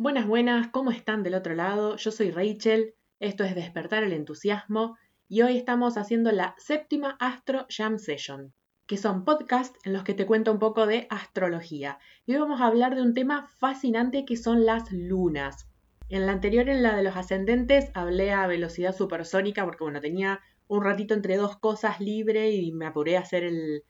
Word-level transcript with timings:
Buenas, 0.00 0.28
buenas, 0.28 0.68
¿cómo 0.68 0.92
están 0.92 1.24
del 1.24 1.34
otro 1.34 1.56
lado? 1.56 1.96
Yo 1.96 2.12
soy 2.12 2.30
Rachel, 2.30 2.94
esto 3.18 3.42
es 3.42 3.56
Despertar 3.56 4.04
el 4.04 4.12
Entusiasmo 4.12 4.96
y 5.26 5.42
hoy 5.42 5.56
estamos 5.56 5.96
haciendo 5.96 6.30
la 6.30 6.54
séptima 6.56 7.16
Astro 7.18 7.66
Jam 7.68 7.98
Session, 7.98 8.54
que 8.86 8.96
son 8.96 9.24
podcasts 9.24 9.76
en 9.82 9.92
los 9.92 10.04
que 10.04 10.14
te 10.14 10.24
cuento 10.24 10.52
un 10.52 10.60
poco 10.60 10.86
de 10.86 11.08
astrología. 11.10 11.98
Y 12.26 12.34
hoy 12.34 12.38
vamos 12.38 12.60
a 12.60 12.66
hablar 12.66 12.94
de 12.94 13.02
un 13.02 13.12
tema 13.12 13.48
fascinante 13.58 14.24
que 14.24 14.36
son 14.36 14.64
las 14.64 14.92
lunas. 14.92 15.68
En 16.08 16.26
la 16.26 16.32
anterior, 16.32 16.68
en 16.68 16.84
la 16.84 16.94
de 16.94 17.02
los 17.02 17.16
ascendentes, 17.16 17.90
hablé 17.94 18.30
a 18.30 18.46
velocidad 18.46 18.94
supersónica 18.94 19.64
porque, 19.64 19.82
bueno, 19.82 20.00
tenía 20.00 20.38
un 20.68 20.84
ratito 20.84 21.14
entre 21.14 21.36
dos 21.36 21.56
cosas 21.56 22.00
libre 22.00 22.52
y 22.52 22.70
me 22.70 22.86
apuré 22.86 23.16
a 23.16 23.22
hacer 23.22 23.42
el, 23.42 23.82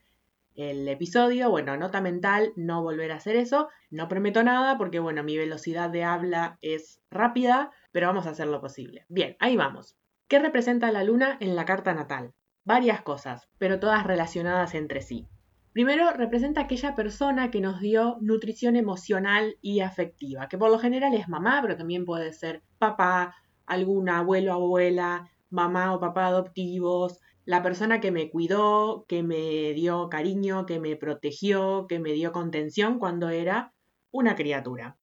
el 0.55 0.87
episodio. 0.87 1.49
Bueno, 1.49 1.77
nota 1.77 2.01
mental, 2.01 2.53
no 2.55 2.81
volver 2.83 3.11
a 3.11 3.15
hacer 3.15 3.35
eso. 3.35 3.69
No 3.89 4.07
prometo 4.07 4.43
nada 4.43 4.77
porque, 4.77 4.99
bueno, 4.99 5.23
mi 5.23 5.37
velocidad 5.37 5.89
de 5.89 6.03
habla 6.03 6.57
es 6.61 7.01
rápida, 7.09 7.71
pero 7.91 8.07
vamos 8.07 8.27
a 8.27 8.31
hacer 8.31 8.47
lo 8.47 8.61
posible. 8.61 9.05
Bien, 9.09 9.35
ahí 9.39 9.55
vamos. 9.55 9.97
¿Qué 10.27 10.39
representa 10.39 10.91
la 10.91 11.03
luna 11.03 11.37
en 11.39 11.55
la 11.55 11.65
carta 11.65 11.93
natal? 11.93 12.33
Varias 12.63 13.01
cosas, 13.01 13.49
pero 13.57 13.79
todas 13.79 14.05
relacionadas 14.05 14.75
entre 14.75 15.01
sí. 15.01 15.27
Primero, 15.71 16.11
representa 16.11 16.61
aquella 16.61 16.95
persona 16.95 17.51
que 17.51 17.61
nos 17.61 17.79
dio 17.79 18.17
nutrición 18.21 18.75
emocional 18.75 19.57
y 19.61 19.79
afectiva, 19.79 20.49
que 20.49 20.57
por 20.57 20.69
lo 20.71 20.79
general 20.79 21.13
es 21.13 21.29
mamá, 21.29 21.59
pero 21.61 21.77
también 21.77 22.05
puede 22.05 22.33
ser 22.33 22.63
papá, 22.79 23.35
algún 23.65 24.09
abuelo, 24.09 24.53
abuela, 24.53 25.29
mamá 25.49 25.93
o 25.93 25.99
papá 25.99 26.27
adoptivos, 26.27 27.19
la 27.49 27.63
persona 27.63 27.99
que 27.99 28.11
me 28.11 28.29
cuidó, 28.29 29.05
que 29.07 29.23
me 29.23 29.73
dio 29.73 30.07
cariño, 30.07 30.67
que 30.67 30.79
me 30.79 30.95
protegió, 30.95 31.87
que 31.89 31.97
me 31.97 32.13
dio 32.13 32.31
contención 32.31 32.99
cuando 32.99 33.29
era 33.29 33.73
una 34.11 34.35
criatura. 34.35 34.99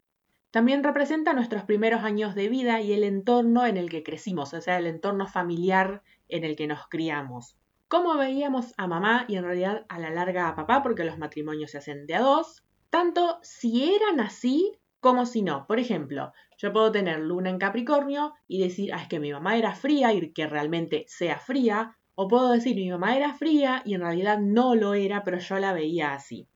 También 0.53 0.85
representa 0.85 1.33
nuestros 1.33 1.65
primeros 1.65 2.05
años 2.05 2.37
de 2.37 2.49
vida 2.49 2.81
y 2.81 2.93
el 2.93 3.03
entorno 3.03 3.67
en 3.67 3.77
el 3.77 3.91
que 3.91 4.05
crecimos, 4.05 4.55
o 4.55 4.61
sea, 4.61 4.79
el 4.79 4.87
entorno 4.87 5.27
familiar 5.27 6.05
en 6.29 6.45
el 6.45 6.55
que 6.55 6.69
nos 6.69 6.87
criamos. 6.87 7.57
Cómo 7.89 8.17
veíamos 8.17 8.75
a 8.77 8.87
mamá 8.87 9.25
y 9.27 9.35
en 9.35 9.43
realidad 9.43 9.85
a 9.89 9.99
la 9.99 10.11
larga 10.11 10.47
a 10.47 10.55
papá, 10.55 10.85
porque 10.85 11.03
los 11.03 11.19
matrimonios 11.19 11.73
se 11.73 11.79
hacen 11.79 12.07
de 12.07 12.15
a 12.15 12.21
dos, 12.21 12.63
tanto 12.91 13.41
si 13.43 13.93
eran 13.93 14.21
así 14.21 14.79
como 15.01 15.27
si 15.27 15.43
no. 15.43 15.67
Por 15.67 15.81
ejemplo, 15.81 16.33
yo 16.59 16.73
puedo 16.73 16.93
tener 16.93 17.19
luna 17.19 17.51
en 17.51 17.59
Capricornio 17.59 18.35
y 18.47 18.63
decir, 18.63 18.95
ah, 18.95 19.03
es 19.03 19.09
que 19.09 19.19
mi 19.19 19.33
mamá 19.33 19.57
era 19.57 19.75
fría 19.75 20.13
y 20.13 20.33
que 20.33 20.47
realmente 20.47 21.07
sea 21.09 21.41
fría, 21.41 21.97
o 22.17 22.29
puedo 22.29 22.51
decir, 22.51 22.75
mi 22.75 22.91
mamá 22.91 23.17
era 23.17 23.35
fría 23.35 23.83
y 23.85 23.95
en 23.95 24.01
realidad 24.01 24.41
no 24.41 24.75
lo 24.75 24.95
era, 24.95 25.23
pero 25.23 25.39
yo 25.39 25.59
la 25.59 25.73
veía 25.73 26.15
así. 26.15 26.49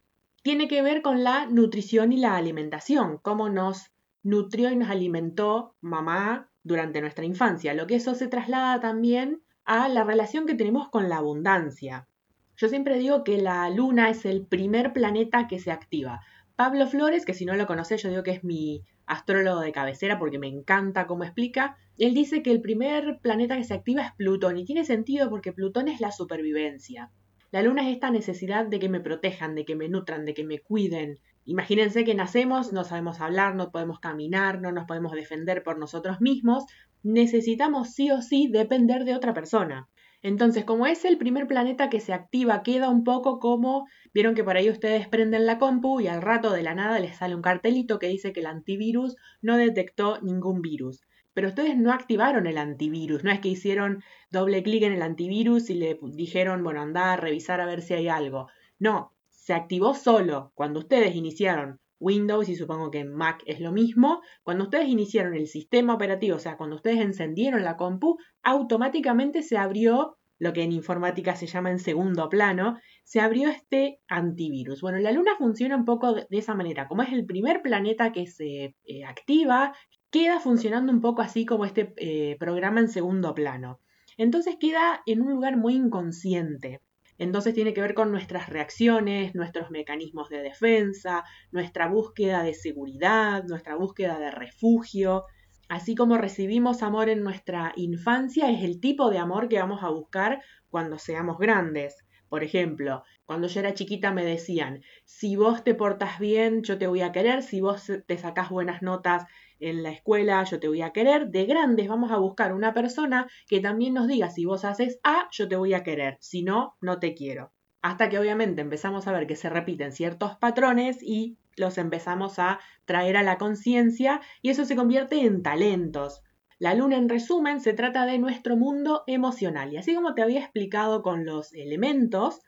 Tiene 0.43 0.69
que 0.69 0.81
ver 0.81 1.03
con 1.03 1.23
la 1.23 1.47
nutrición 1.47 2.13
y 2.13 2.17
la 2.17 2.37
alimentación, 2.37 3.19
cómo 3.19 3.51
nos 3.51 3.93
nutrió 4.23 4.71
y 4.71 4.77
nos 4.77 4.89
alimentó 4.89 5.77
mamá 5.83 6.51
durante 6.63 7.03
nuestra 7.03 7.27
infancia, 7.27 7.75
lo 7.75 7.87
que 7.87 7.97
eso 7.97 8.15
se 8.15 8.27
traslada 8.27 8.81
también 8.81 9.43
a 9.65 9.89
la 9.89 10.03
relación 10.03 10.47
que 10.47 10.55
tenemos 10.55 10.89
con 10.89 11.11
la 11.11 11.19
abundancia. 11.19 12.09
Yo 12.57 12.69
siempre 12.69 12.99
digo 12.99 13.23
que 13.23 13.39
la 13.39 13.69
luna 13.69 14.11
es 14.11 14.25
el 14.25 14.47
primer 14.47 14.93
planeta 14.93 15.47
que 15.47 15.59
se 15.59 15.73
activa. 15.73 16.21
Pablo 16.61 16.87
Flores, 16.87 17.25
que 17.25 17.33
si 17.33 17.47
no 17.47 17.55
lo 17.55 17.67
conoces, 17.67 18.03
yo 18.03 18.11
digo 18.11 18.23
que 18.23 18.33
es 18.33 18.45
mi 18.45 18.83
astrólogo 19.07 19.61
de 19.61 19.73
cabecera 19.73 20.19
porque 20.19 20.39
me 20.39 20.47
encanta 20.47 21.07
cómo 21.07 21.25
explica, 21.25 21.79
él 21.97 22.13
dice 22.13 22.43
que 22.43 22.51
el 22.51 22.61
primer 22.61 23.19
planeta 23.23 23.57
que 23.57 23.65
se 23.65 23.73
activa 23.73 24.03
es 24.03 24.13
Plutón 24.13 24.59
y 24.59 24.67
tiene 24.67 24.85
sentido 24.85 25.31
porque 25.31 25.55
Plutón 25.55 25.89
es 25.89 26.03
la 26.03 26.13
supervivencia. 26.13 27.11
La 27.51 27.63
luna 27.63 27.89
es 27.89 27.95
esta 27.95 28.11
necesidad 28.11 28.67
de 28.67 28.79
que 28.79 28.91
me 28.91 29.01
protejan, 29.01 29.55
de 29.55 29.65
que 29.65 29.75
me 29.75 29.89
nutran, 29.89 30.27
de 30.27 30.35
que 30.35 30.45
me 30.45 30.59
cuiden. 30.59 31.19
Imagínense 31.47 32.05
que 32.05 32.15
nacemos, 32.15 32.75
no 32.75 32.85
sabemos 32.85 33.23
hablar, 33.23 33.55
no 33.55 33.71
podemos 33.71 33.99
caminar, 33.99 34.61
no 34.61 34.71
nos 34.71 34.85
podemos 34.85 35.13
defender 35.13 35.63
por 35.63 35.79
nosotros 35.79 36.21
mismos, 36.21 36.67
necesitamos 37.03 37.95
sí 37.95 38.11
o 38.11 38.21
sí 38.21 38.51
depender 38.53 39.07
de 39.07 39.15
otra 39.15 39.33
persona. 39.33 39.89
Entonces, 40.23 40.65
como 40.65 40.87
es 40.87 41.05
el 41.05 41.17
primer 41.17 41.47
planeta 41.47 41.89
que 41.89 42.01
se 42.01 42.13
activa, 42.13 42.63
queda 42.63 42.91
un 42.91 43.05
poco 43.05 43.39
como, 43.39 43.87
vieron 44.13 44.35
que 44.35 44.45
por 44.45 44.57
ahí 44.57 44.69
ustedes 44.69 45.09
prenden 45.09 45.47
la 45.47 45.59
compu 45.59 46.01
y 46.01 46.09
al 46.09 46.21
rato 46.21 46.53
de 46.53 46.63
la 46.63 46.75
nada 46.75 46.99
les 46.99 47.17
sale 47.17 47.35
un 47.35 47.43
cartelito 47.43 47.99
que 47.99 48.09
dice 48.09 48.33
que 48.33 48.41
el 48.41 48.47
antivirus 48.47 49.17
no 49.41 49.57
detectó 49.57 50.21
ningún 50.21 50.61
virus. 50.61 51.01
Pero 51.33 51.49
ustedes 51.49 51.77
no 51.77 51.93
activaron 51.93 52.47
el 52.47 52.59
antivirus, 52.59 53.25
no 53.25 53.31
es 53.31 53.41
que 53.41 53.49
hicieron 53.49 54.03
doble 54.31 54.63
clic 54.63 54.83
en 54.83 54.93
el 54.93 55.03
antivirus 55.03 55.71
y 55.71 55.75
le 55.75 55.99
dijeron, 56.03 56.63
bueno, 56.63 56.83
anda 56.83 57.13
a 57.13 57.17
revisar 57.17 57.61
a 57.61 57.67
ver 57.67 57.81
si 57.81 57.95
hay 57.95 58.09
algo. 58.09 58.49
No, 58.79 59.15
se 59.31 59.55
activó 59.55 59.95
solo 59.95 60.53
cuando 60.55 60.81
ustedes 60.81 61.15
iniciaron 61.15 61.81
Windows 62.01 62.49
y 62.49 62.57
supongo 62.57 62.91
que 62.91 63.05
Mac 63.05 63.43
es 63.47 63.61
lo 63.61 63.71
mismo, 63.71 64.23
cuando 64.43 64.65
ustedes 64.65 64.89
iniciaron 64.89 65.35
el 65.35 65.47
sistema 65.47 65.95
operativo, 65.95 66.37
o 66.37 66.41
sea, 66.41 66.57
cuando 66.57 66.77
ustedes 66.77 66.99
encendieron 66.99 67.63
la 67.63 67.77
compu, 67.77 68.17
automáticamente 68.43 69.43
se 69.43 69.59
abrió 69.59 70.17
lo 70.39 70.55
que 70.55 70.63
en 70.63 70.73
informática 70.73 71.37
se 71.37 71.47
llama 71.47 71.71
en 71.71 71.79
segundo 71.79 72.29
plano, 72.31 72.79
se 73.05 73.21
abrió 73.21 73.51
este 73.51 74.01
antivirus. 74.09 74.81
Bueno, 74.81 74.99
la 74.99 75.13
Luna 75.13 75.33
funciona 75.37 75.77
un 75.77 75.85
poco 75.85 76.15
de, 76.15 76.27
esa 76.31 76.55
manera, 76.55 76.89
como 76.89 77.03
es 77.03 77.13
el 77.13 77.27
primer 77.27 77.61
planeta 77.61 78.11
que 78.11 78.27
se 78.27 78.75
eh, 78.85 79.05
activa, 79.07 79.75
queda 80.11 80.41
funcionando 80.41 80.93
un 80.93 81.03
poco 81.03 81.21
así 81.21 81.45
como 81.45 81.67
este 81.67 81.93
eh, 81.99 82.37
programa 82.41 82.81
en 82.81 82.89
segundo 82.89 83.35
plano. 83.35 83.81
Entonces 84.17 84.57
queda 84.59 85.03
en 85.05 85.21
un 85.21 85.31
lugar 85.31 85.59
muy 85.59 85.75
inconsciente. 85.75 86.81
Entonces 87.21 87.53
tiene 87.53 87.75
que 87.75 87.83
ver 87.83 87.93
con 87.93 88.11
nuestras 88.11 88.49
reacciones, 88.49 89.35
nuestros 89.35 89.71
mecanismos 89.71 90.31
de 90.31 90.41
defensa, 90.41 91.23
nuestra 91.53 91.87
búsqueda 91.87 92.43
de 92.43 92.55
seguridad, 92.55 93.45
nuestra 93.45 93.77
búsqueda 93.77 94.19
de 94.19 94.31
refugio. 94.31 95.27
Así 95.69 95.95
como 95.95 96.17
recibimos 96.17 96.83
amor 96.83 97.11
en 97.11 97.23
nuestra 97.23 97.75
infancia, 97.77 98.51
es 98.51 98.65
el 98.65 98.81
tipo 98.81 99.11
de 99.11 99.19
amor 99.19 99.51
que 99.51 99.59
vamos 99.59 99.83
a 99.83 99.91
buscar 99.91 100.43
cuando 100.71 100.97
seamos 100.97 101.37
grandes. 101.37 101.99
Por 102.31 102.43
ejemplo, 102.43 103.03
cuando 103.27 103.49
yo 103.49 103.61
era 103.61 103.75
chiquita 103.75 104.13
me 104.13 104.25
decían, 104.25 104.81
si 105.05 105.37
vos 105.37 105.63
te 105.63 105.75
portas 105.75 106.21
bien, 106.21 106.63
yo 106.63 106.79
te 106.79 106.87
voy 106.87 107.03
a 107.03 107.13
querer, 107.13 107.43
si 107.43 107.61
vos 107.61 107.93
te 108.07 108.17
sacás 108.17 108.49
buenas 108.49 108.81
notas 108.81 109.27
en 109.61 109.83
la 109.83 109.91
escuela, 109.91 110.43
yo 110.45 110.59
te 110.59 110.69
voy 110.69 110.83
a 110.83 110.93
querer. 110.93 111.29
De 111.29 111.45
grandes 111.45 111.89
vamos 111.89 112.11
a 112.11 112.17
buscar 112.17 112.53
una 112.53 112.75
persona 112.75 113.29
que 113.47 113.61
también 113.61 113.95
nos 113.95 114.09
diga, 114.09 114.31
si 114.31 114.45
vos 114.45 114.65
haces 114.65 114.99
A, 115.05 115.29
yo 115.31 115.49
te 115.49 115.57
voy 115.57 115.75
a 115.75 115.83
querer, 115.83 116.17
si 116.21 116.43
no, 116.43 116.77
no 116.81 116.99
te 116.99 117.15
quiero. 117.15 117.53
Hasta 117.83 118.09
que 118.09 118.19
obviamente 118.19 118.61
empezamos 118.61 119.07
a 119.07 119.13
ver 119.13 119.27
que 119.27 119.37
se 119.37 119.49
repiten 119.49 119.93
ciertos 119.93 120.37
patrones 120.37 121.03
y 121.03 121.39
los 121.57 121.79
empezamos 121.79 122.39
a 122.39 122.61
traer 122.85 123.17
a 123.17 123.23
la 123.23 123.39
conciencia 123.39 124.21
y 124.43 124.51
eso 124.51 124.65
se 124.65 124.77
convierte 124.77 125.21
en 125.21 125.43
talentos. 125.43 126.23
La 126.59 126.75
luna, 126.75 126.97
en 126.97 127.09
resumen, 127.09 127.61
se 127.61 127.73
trata 127.73 128.05
de 128.05 128.19
nuestro 128.19 128.57
mundo 128.57 129.03
emocional. 129.07 129.73
Y 129.73 129.79
así 129.79 129.95
como 129.95 130.15
te 130.15 130.23
había 130.23 130.41
explicado 130.41 131.03
con 131.03 131.25
los 131.25 131.55
elementos, 131.55 132.43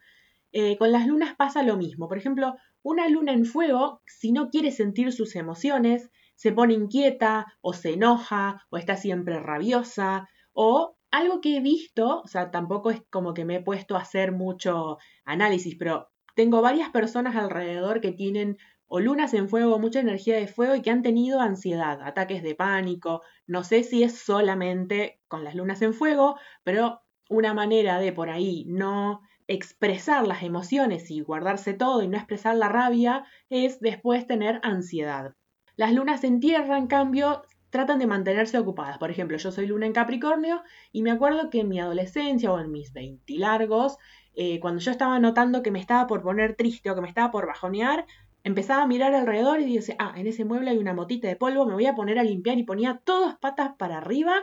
eh, 0.52 0.76
con 0.76 0.92
las 0.92 1.06
lunas 1.06 1.34
pasa 1.34 1.62
lo 1.62 1.78
mismo. 1.78 2.08
Por 2.08 2.18
ejemplo, 2.18 2.54
una 2.82 3.08
luna 3.08 3.32
en 3.32 3.46
fuego, 3.46 4.02
si 4.06 4.32
no 4.32 4.50
quiere 4.50 4.70
sentir 4.70 5.12
sus 5.12 5.34
emociones, 5.34 6.10
se 6.42 6.50
pone 6.50 6.74
inquieta 6.74 7.46
o 7.60 7.72
se 7.72 7.92
enoja 7.92 8.66
o 8.68 8.76
está 8.76 8.96
siempre 8.96 9.38
rabiosa 9.38 10.28
o 10.52 10.96
algo 11.12 11.40
que 11.40 11.56
he 11.56 11.60
visto, 11.60 12.20
o 12.20 12.26
sea, 12.26 12.50
tampoco 12.50 12.90
es 12.90 13.00
como 13.10 13.32
que 13.32 13.44
me 13.44 13.56
he 13.56 13.62
puesto 13.62 13.94
a 13.94 14.00
hacer 14.00 14.32
mucho 14.32 14.98
análisis, 15.24 15.76
pero 15.78 16.10
tengo 16.34 16.60
varias 16.60 16.90
personas 16.90 17.36
alrededor 17.36 18.00
que 18.00 18.10
tienen 18.10 18.58
o 18.88 18.98
lunas 18.98 19.34
en 19.34 19.48
fuego, 19.48 19.78
mucha 19.78 20.00
energía 20.00 20.34
de 20.34 20.48
fuego 20.48 20.74
y 20.74 20.82
que 20.82 20.90
han 20.90 21.04
tenido 21.04 21.38
ansiedad, 21.38 22.02
ataques 22.02 22.42
de 22.42 22.56
pánico. 22.56 23.22
No 23.46 23.62
sé 23.62 23.84
si 23.84 24.02
es 24.02 24.18
solamente 24.18 25.20
con 25.28 25.44
las 25.44 25.54
lunas 25.54 25.80
en 25.80 25.94
fuego, 25.94 26.40
pero 26.64 27.02
una 27.28 27.54
manera 27.54 28.00
de 28.00 28.12
por 28.12 28.30
ahí 28.30 28.64
no 28.66 29.20
expresar 29.46 30.26
las 30.26 30.42
emociones 30.42 31.08
y 31.12 31.20
guardarse 31.20 31.72
todo 31.72 32.02
y 32.02 32.08
no 32.08 32.16
expresar 32.16 32.56
la 32.56 32.68
rabia 32.68 33.24
es 33.48 33.78
después 33.78 34.26
tener 34.26 34.58
ansiedad. 34.64 35.36
Las 35.76 35.92
lunas 35.92 36.22
en 36.24 36.40
tierra, 36.40 36.76
en 36.76 36.86
cambio, 36.86 37.42
tratan 37.70 37.98
de 37.98 38.06
mantenerse 38.06 38.58
ocupadas. 38.58 38.98
Por 38.98 39.10
ejemplo, 39.10 39.38
yo 39.38 39.50
soy 39.50 39.66
luna 39.66 39.86
en 39.86 39.94
Capricornio 39.94 40.62
y 40.92 41.02
me 41.02 41.10
acuerdo 41.10 41.48
que 41.48 41.60
en 41.60 41.68
mi 41.68 41.80
adolescencia 41.80 42.52
o 42.52 42.60
en 42.60 42.70
mis 42.70 42.92
20 42.92 43.32
largos, 43.38 43.96
eh, 44.34 44.60
cuando 44.60 44.80
yo 44.80 44.90
estaba 44.90 45.18
notando 45.18 45.62
que 45.62 45.70
me 45.70 45.80
estaba 45.80 46.06
por 46.06 46.22
poner 46.22 46.54
triste 46.54 46.90
o 46.90 46.94
que 46.94 47.00
me 47.00 47.08
estaba 47.08 47.30
por 47.30 47.46
bajonear, 47.46 48.06
empezaba 48.44 48.82
a 48.82 48.86
mirar 48.86 49.14
alrededor 49.14 49.60
y 49.60 49.76
decía, 49.76 49.96
ah, 49.98 50.12
en 50.16 50.26
ese 50.26 50.44
mueble 50.44 50.70
hay 50.70 50.78
una 50.78 50.92
motita 50.92 51.28
de 51.28 51.36
polvo, 51.36 51.64
me 51.64 51.74
voy 51.74 51.86
a 51.86 51.94
poner 51.94 52.18
a 52.18 52.24
limpiar 52.24 52.58
y 52.58 52.64
ponía 52.64 53.00
todas 53.04 53.38
patas 53.38 53.72
para 53.78 53.98
arriba 53.98 54.34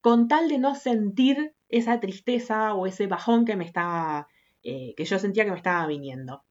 con 0.00 0.28
tal 0.28 0.48
de 0.48 0.58
no 0.58 0.74
sentir 0.74 1.54
esa 1.68 2.00
tristeza 2.00 2.74
o 2.74 2.86
ese 2.86 3.06
bajón 3.06 3.44
que 3.44 3.56
me 3.56 3.64
estaba, 3.64 4.28
eh, 4.62 4.94
que 4.96 5.04
yo 5.04 5.18
sentía 5.18 5.44
que 5.44 5.50
me 5.50 5.56
estaba 5.58 5.86
viniendo. 5.86 6.42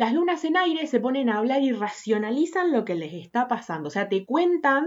Las 0.00 0.14
lunas 0.14 0.46
en 0.46 0.56
aire 0.56 0.86
se 0.86 0.98
ponen 0.98 1.28
a 1.28 1.36
hablar 1.36 1.60
y 1.60 1.72
racionalizan 1.72 2.72
lo 2.72 2.86
que 2.86 2.94
les 2.94 3.12
está 3.12 3.48
pasando. 3.48 3.88
O 3.88 3.90
sea, 3.90 4.08
te 4.08 4.24
cuentan 4.24 4.86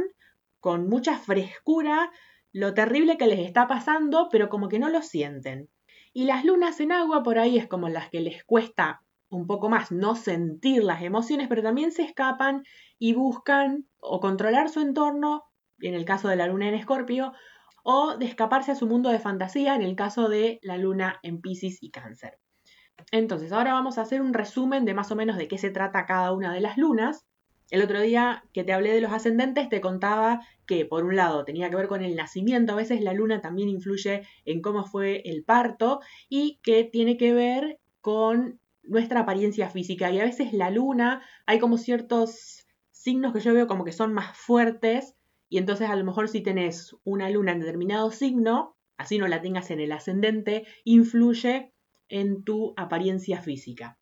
con 0.60 0.90
mucha 0.90 1.20
frescura 1.20 2.12
lo 2.52 2.74
terrible 2.74 3.16
que 3.16 3.28
les 3.28 3.38
está 3.42 3.68
pasando, 3.68 4.28
pero 4.32 4.50
como 4.50 4.70
que 4.70 4.80
no 4.80 4.90
lo 4.90 5.04
sienten. 5.04 5.70
Y 6.14 6.26
las 6.26 6.46
lunas 6.46 6.80
en 6.80 6.94
agua 6.94 7.22
por 7.22 7.38
ahí 7.38 7.60
es 7.60 7.68
como 7.68 7.90
las 7.90 8.10
que 8.10 8.22
les 8.22 8.44
cuesta 8.44 9.04
un 9.30 9.46
poco 9.46 9.70
más 9.70 9.92
no 9.92 10.16
sentir 10.16 10.84
las 10.84 11.04
emociones, 11.04 11.48
pero 11.48 11.62
también 11.62 11.92
se 11.92 12.02
escapan 12.02 12.64
y 12.98 13.14
buscan 13.14 13.88
o 14.00 14.20
controlar 14.20 14.68
su 14.70 14.80
entorno, 14.80 15.44
en 15.82 15.94
el 15.94 16.06
caso 16.06 16.28
de 16.28 16.38
la 16.38 16.48
luna 16.48 16.70
en 16.70 16.74
Escorpio, 16.74 17.34
o 17.84 18.18
de 18.18 18.26
escaparse 18.26 18.72
a 18.72 18.76
su 18.76 18.88
mundo 18.88 19.12
de 19.12 19.20
fantasía, 19.20 19.76
en 19.76 19.84
el 19.84 19.96
caso 19.96 20.28
de 20.28 20.58
la 20.64 20.78
luna 20.78 21.20
en 21.22 21.40
Pisces 21.40 21.78
y 21.84 21.92
Cáncer. 21.92 22.40
Entonces, 23.12 23.52
ahora 23.52 23.74
vamos 23.74 23.98
a 23.98 24.02
hacer 24.02 24.22
un 24.22 24.34
resumen 24.34 24.86
de 24.86 24.94
más 24.94 25.12
o 25.12 25.16
menos 25.16 25.38
de 25.38 25.48
qué 25.48 25.58
se 25.58 25.70
trata 25.70 26.06
cada 26.06 26.32
una 26.32 26.54
de 26.54 26.62
las 26.62 26.78
lunas. 26.78 27.26
El 27.70 27.82
otro 27.82 28.02
día 28.02 28.44
que 28.54 28.64
te 28.64 28.74
hablé 28.74 28.94
de 28.94 29.02
los 29.02 29.12
ascendentes, 29.12 29.70
te 29.70 29.82
contaba 29.82 30.42
que 30.66 30.86
por 30.86 31.06
un 31.06 31.16
lado 31.16 31.44
tenía 31.46 31.70
que 31.70 31.76
ver 31.76 31.88
con 31.88 32.04
el 32.04 32.16
nacimiento, 32.16 32.74
a 32.74 32.78
veces 32.78 33.02
la 33.02 33.14
luna 33.14 33.42
también 33.42 33.70
influye 33.70 34.24
en 34.46 34.62
cómo 34.62 34.86
fue 34.86 35.22
el 35.26 35.44
parto 35.44 36.00
y 36.30 36.60
que 36.64 36.84
tiene 36.84 37.18
que 37.18 37.34
ver 37.34 37.80
con 38.02 38.60
nuestra 38.84 39.22
apariencia 39.22 39.70
física. 39.70 40.12
Y 40.12 40.20
a 40.20 40.26
veces 40.26 40.54
la 40.54 40.70
luna, 40.70 41.24
hay 41.46 41.60
como 41.60 41.78
ciertos 41.78 42.66
signos 42.92 43.34
que 43.34 43.40
yo 43.40 43.54
veo 43.54 43.68
como 43.68 43.86
que 43.86 43.92
son 43.92 44.14
más 44.14 44.38
fuertes 44.38 45.16
y 45.50 45.60
entonces 45.60 45.88
a 45.88 45.96
lo 45.96 46.04
mejor 46.04 46.30
si 46.30 46.42
tenés 46.42 46.96
una 47.04 47.30
luna 47.30 47.52
en 47.52 47.60
determinado 47.60 48.10
signo, 48.10 48.76
así 48.98 49.20
no 49.20 49.28
la 49.28 49.42
tengas 49.42 49.70
en 49.70 49.80
el 49.80 49.92
ascendente, 49.92 50.66
influye 50.84 51.73
en 52.14 52.44
tu 52.44 52.74
apariencia 52.78 53.42
física. 53.42 53.98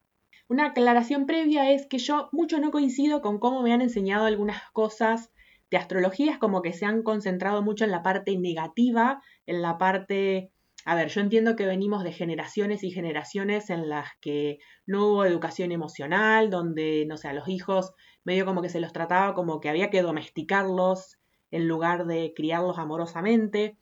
Una 0.49 0.67
aclaración 0.67 1.25
previa 1.25 1.71
es 1.71 1.87
que 1.87 1.97
yo 1.97 2.27
mucho 2.33 2.59
no 2.59 2.71
coincido 2.71 3.21
con 3.21 3.39
cómo 3.39 3.61
me 3.61 3.71
han 3.71 3.81
enseñado 3.81 4.25
algunas 4.25 4.61
cosas 4.73 5.31
de 5.69 5.77
astrología, 5.77 6.33
es 6.33 6.37
como 6.37 6.61
que 6.61 6.73
se 6.73 6.85
han 6.85 7.03
concentrado 7.03 7.61
mucho 7.61 7.85
en 7.85 7.91
la 7.91 8.03
parte 8.03 8.37
negativa, 8.37 9.21
en 9.45 9.61
la 9.61 9.77
parte... 9.77 10.51
A 10.83 10.95
ver, 10.95 11.07
yo 11.07 11.21
entiendo 11.21 11.55
que 11.55 11.65
venimos 11.65 12.03
de 12.03 12.11
generaciones 12.11 12.83
y 12.83 12.91
generaciones 12.91 13.69
en 13.69 13.87
las 13.87 14.09
que 14.19 14.57
no 14.85 15.07
hubo 15.07 15.25
educación 15.25 15.71
emocional, 15.71 16.49
donde, 16.49 17.05
no 17.07 17.15
sé, 17.15 17.29
a 17.29 17.33
los 17.33 17.47
hijos 17.47 17.93
medio 18.25 18.45
como 18.45 18.61
que 18.61 18.69
se 18.69 18.81
los 18.81 18.91
trataba 18.91 19.33
como 19.35 19.61
que 19.61 19.69
había 19.69 19.89
que 19.89 20.01
domesticarlos 20.01 21.17
en 21.51 21.67
lugar 21.67 22.07
de 22.07 22.33
criarlos 22.35 22.77
amorosamente. 22.77 23.77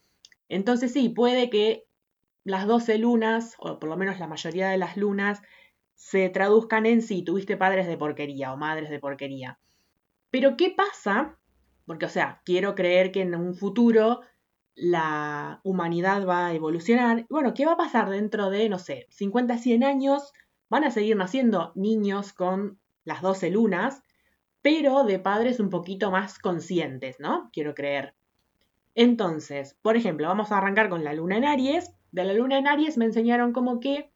Entonces 0.49 0.93
sí, 0.93 1.09
puede 1.09 1.49
que 1.49 1.88
las 2.49 2.65
12 2.67 2.97
lunas, 2.97 3.55
o 3.59 3.79
por 3.79 3.89
lo 3.89 3.97
menos 3.97 4.19
la 4.19 4.27
mayoría 4.27 4.69
de 4.69 4.77
las 4.77 4.97
lunas, 4.97 5.41
se 5.93 6.29
traduzcan 6.29 6.85
en 6.85 7.01
si 7.01 7.23
tuviste 7.23 7.57
padres 7.57 7.87
de 7.87 7.97
porquería 7.97 8.53
o 8.53 8.57
madres 8.57 8.89
de 8.89 8.99
porquería. 8.99 9.59
Pero 10.31 10.57
¿qué 10.57 10.71
pasa? 10.71 11.37
Porque, 11.85 12.05
o 12.05 12.09
sea, 12.09 12.41
quiero 12.45 12.75
creer 12.75 13.11
que 13.11 13.21
en 13.21 13.35
un 13.35 13.55
futuro 13.55 14.21
la 14.75 15.59
humanidad 15.63 16.25
va 16.25 16.47
a 16.47 16.53
evolucionar. 16.53 17.25
Bueno, 17.29 17.53
¿qué 17.53 17.65
va 17.65 17.73
a 17.73 17.77
pasar 17.77 18.09
dentro 18.09 18.49
de, 18.49 18.69
no 18.69 18.79
sé, 18.79 19.07
50, 19.09 19.57
100 19.57 19.83
años? 19.83 20.31
Van 20.69 20.83
a 20.83 20.91
seguir 20.91 21.15
naciendo 21.17 21.73
niños 21.75 22.31
con 22.33 22.79
las 23.03 23.21
12 23.21 23.49
lunas, 23.49 24.01
pero 24.61 25.03
de 25.03 25.19
padres 25.19 25.59
un 25.59 25.69
poquito 25.69 26.11
más 26.11 26.39
conscientes, 26.39 27.19
¿no? 27.19 27.49
Quiero 27.51 27.73
creer. 27.73 28.15
Entonces, 28.95 29.77
por 29.81 29.97
ejemplo, 29.97 30.27
vamos 30.27 30.51
a 30.51 30.57
arrancar 30.57 30.89
con 30.89 31.03
la 31.03 31.13
luna 31.13 31.37
en 31.37 31.45
Aries. 31.45 31.93
De 32.11 32.23
la 32.23 32.33
luna 32.33 32.57
en 32.57 32.67
Aries 32.67 32.97
me 32.97 33.05
enseñaron 33.05 33.53
como 33.53 33.79
que 33.79 34.11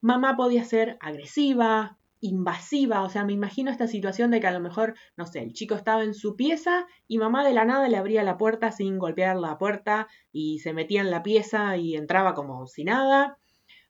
mamá 0.00 0.36
podía 0.36 0.64
ser 0.64 0.96
agresiva, 1.00 1.98
invasiva, 2.20 3.02
o 3.02 3.08
sea, 3.08 3.24
me 3.24 3.32
imagino 3.32 3.70
esta 3.70 3.86
situación 3.86 4.30
de 4.30 4.40
que 4.40 4.46
a 4.46 4.52
lo 4.52 4.60
mejor, 4.60 4.94
no 5.16 5.26
sé, 5.26 5.42
el 5.42 5.52
chico 5.52 5.74
estaba 5.74 6.02
en 6.02 6.14
su 6.14 6.36
pieza 6.36 6.86
y 7.06 7.18
mamá 7.18 7.44
de 7.44 7.52
la 7.52 7.64
nada 7.64 7.88
le 7.88 7.96
abría 7.96 8.22
la 8.22 8.38
puerta 8.38 8.72
sin 8.72 8.98
golpear 8.98 9.36
la 9.36 9.58
puerta 9.58 10.08
y 10.32 10.60
se 10.60 10.72
metía 10.72 11.00
en 11.02 11.10
la 11.10 11.22
pieza 11.22 11.76
y 11.76 11.96
entraba 11.96 12.34
como 12.34 12.66
si 12.66 12.84
nada, 12.84 13.38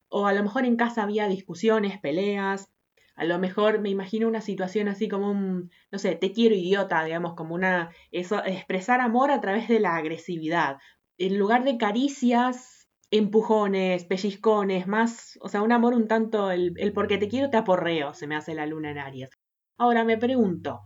o 0.08 0.26
a 0.26 0.32
lo 0.32 0.42
mejor 0.42 0.64
en 0.64 0.76
casa 0.76 1.02
había 1.02 1.28
discusiones, 1.28 1.98
peleas, 1.98 2.70
a 3.16 3.24
lo 3.24 3.38
mejor 3.38 3.80
me 3.80 3.88
imagino 3.88 4.28
una 4.28 4.42
situación 4.42 4.88
así 4.88 5.08
como 5.08 5.30
un, 5.30 5.70
no 5.90 5.98
sé, 5.98 6.14
te 6.16 6.32
quiero 6.32 6.54
idiota, 6.54 7.02
digamos, 7.04 7.34
como 7.34 7.54
una, 7.54 7.90
eso, 8.12 8.44
expresar 8.44 9.00
amor 9.00 9.30
a 9.30 9.40
través 9.40 9.68
de 9.68 9.80
la 9.80 9.96
agresividad. 9.96 10.76
En 11.16 11.38
lugar 11.38 11.64
de 11.64 11.78
caricias, 11.78 12.75
empujones, 13.10 14.04
pellizcones, 14.04 14.86
más, 14.86 15.38
o 15.42 15.48
sea, 15.48 15.62
un 15.62 15.72
amor 15.72 15.94
un 15.94 16.08
tanto, 16.08 16.50
el, 16.50 16.74
el 16.76 16.92
porque 16.92 17.18
te 17.18 17.28
quiero 17.28 17.50
te 17.50 17.56
aporreo, 17.56 18.14
se 18.14 18.26
me 18.26 18.36
hace 18.36 18.54
la 18.54 18.66
luna 18.66 18.90
en 18.90 18.98
Aries. 18.98 19.30
Ahora 19.78 20.04
me 20.04 20.18
pregunto, 20.18 20.82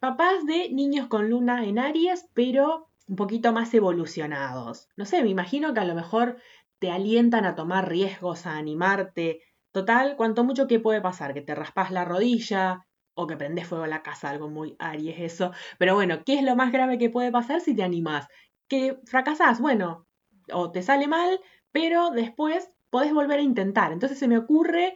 papás 0.00 0.46
de 0.46 0.70
niños 0.72 1.08
con 1.08 1.30
luna 1.30 1.64
en 1.64 1.78
Aries, 1.78 2.28
pero 2.34 2.88
un 3.06 3.16
poquito 3.16 3.52
más 3.52 3.72
evolucionados. 3.74 4.88
No 4.96 5.04
sé, 5.04 5.22
me 5.22 5.30
imagino 5.30 5.74
que 5.74 5.80
a 5.80 5.84
lo 5.84 5.94
mejor 5.94 6.38
te 6.78 6.90
alientan 6.90 7.44
a 7.44 7.54
tomar 7.54 7.88
riesgos, 7.88 8.46
a 8.46 8.56
animarte. 8.56 9.40
Total, 9.72 10.16
cuanto 10.16 10.44
mucho 10.44 10.66
que 10.68 10.80
puede 10.80 11.00
pasar, 11.00 11.34
que 11.34 11.42
te 11.42 11.54
raspas 11.54 11.90
la 11.90 12.04
rodilla 12.04 12.86
o 13.14 13.26
que 13.26 13.36
prendes 13.36 13.66
fuego 13.66 13.84
a 13.84 13.88
la 13.88 14.02
casa, 14.02 14.30
algo 14.30 14.48
muy 14.48 14.76
Aries 14.78 15.18
eso. 15.18 15.52
Pero 15.78 15.94
bueno, 15.94 16.22
¿qué 16.24 16.34
es 16.38 16.42
lo 16.44 16.54
más 16.56 16.72
grave 16.72 16.98
que 16.98 17.10
puede 17.10 17.32
pasar 17.32 17.60
si 17.60 17.74
te 17.74 17.82
animas? 17.82 18.28
Que 18.68 18.98
fracasás, 19.06 19.60
bueno, 19.60 20.07
o 20.52 20.70
te 20.70 20.82
sale 20.82 21.06
mal, 21.06 21.40
pero 21.72 22.10
después 22.10 22.70
podés 22.90 23.12
volver 23.12 23.40
a 23.40 23.42
intentar. 23.42 23.92
Entonces 23.92 24.18
se 24.18 24.28
me 24.28 24.38
ocurre 24.38 24.94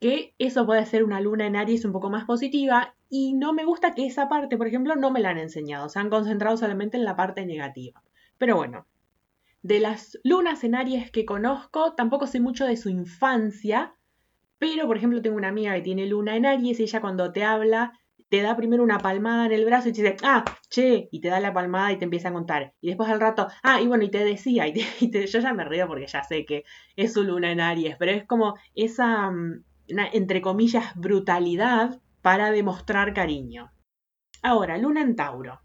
que 0.00 0.34
eso 0.38 0.66
puede 0.66 0.86
ser 0.86 1.04
una 1.04 1.20
luna 1.20 1.46
en 1.46 1.56
Aries 1.56 1.84
un 1.84 1.92
poco 1.92 2.10
más 2.10 2.24
positiva 2.24 2.94
y 3.08 3.34
no 3.34 3.52
me 3.52 3.64
gusta 3.64 3.94
que 3.94 4.06
esa 4.06 4.28
parte, 4.28 4.56
por 4.56 4.66
ejemplo, 4.66 4.96
no 4.96 5.10
me 5.10 5.20
la 5.20 5.30
han 5.30 5.38
enseñado, 5.38 5.88
se 5.88 5.98
han 5.98 6.10
concentrado 6.10 6.56
solamente 6.56 6.96
en 6.96 7.04
la 7.04 7.16
parte 7.16 7.44
negativa. 7.44 8.02
Pero 8.38 8.56
bueno, 8.56 8.86
de 9.62 9.80
las 9.80 10.18
lunas 10.24 10.64
en 10.64 10.74
Aries 10.74 11.10
que 11.10 11.26
conozco, 11.26 11.94
tampoco 11.94 12.26
sé 12.26 12.40
mucho 12.40 12.64
de 12.64 12.76
su 12.78 12.88
infancia, 12.88 13.94
pero 14.58 14.86
por 14.86 14.96
ejemplo 14.96 15.20
tengo 15.20 15.36
una 15.36 15.48
amiga 15.48 15.74
que 15.74 15.82
tiene 15.82 16.06
luna 16.06 16.36
en 16.36 16.46
Aries 16.46 16.80
y 16.80 16.84
ella 16.84 17.00
cuando 17.00 17.32
te 17.32 17.44
habla 17.44 17.99
te 18.30 18.42
da 18.42 18.56
primero 18.56 18.84
una 18.84 18.98
palmada 18.98 19.46
en 19.46 19.52
el 19.52 19.64
brazo 19.64 19.88
y 19.88 19.92
te 19.92 20.02
dice, 20.02 20.16
ah, 20.22 20.44
che, 20.68 21.08
y 21.10 21.20
te 21.20 21.28
da 21.28 21.40
la 21.40 21.52
palmada 21.52 21.92
y 21.92 21.98
te 21.98 22.04
empieza 22.04 22.28
a 22.28 22.32
contar. 22.32 22.74
Y 22.80 22.86
después 22.86 23.10
al 23.10 23.20
rato, 23.20 23.48
ah, 23.64 23.80
y 23.80 23.88
bueno, 23.88 24.04
y 24.04 24.10
te 24.10 24.24
decía, 24.24 24.68
y, 24.68 24.72
yo 25.26 25.40
ya 25.40 25.52
me 25.52 25.64
río 25.64 25.88
porque 25.88 26.06
ya 26.06 26.22
sé 26.22 26.46
que 26.46 26.64
es 26.94 27.12
su 27.12 27.24
luna 27.24 27.50
en 27.50 27.60
Aries, 27.60 27.96
pero 27.98 28.12
es 28.12 28.24
como 28.24 28.54
esa, 28.76 29.30
mm, 29.30 29.64
entre 30.12 30.40
comillas, 30.40 30.94
brutalidad 30.94 32.00
para 32.22 32.52
demostrar 32.52 33.14
cariño. 33.14 33.72
Ahora, 34.42 34.78
luna 34.78 35.02
en 35.02 35.16
Tauro. 35.16 35.60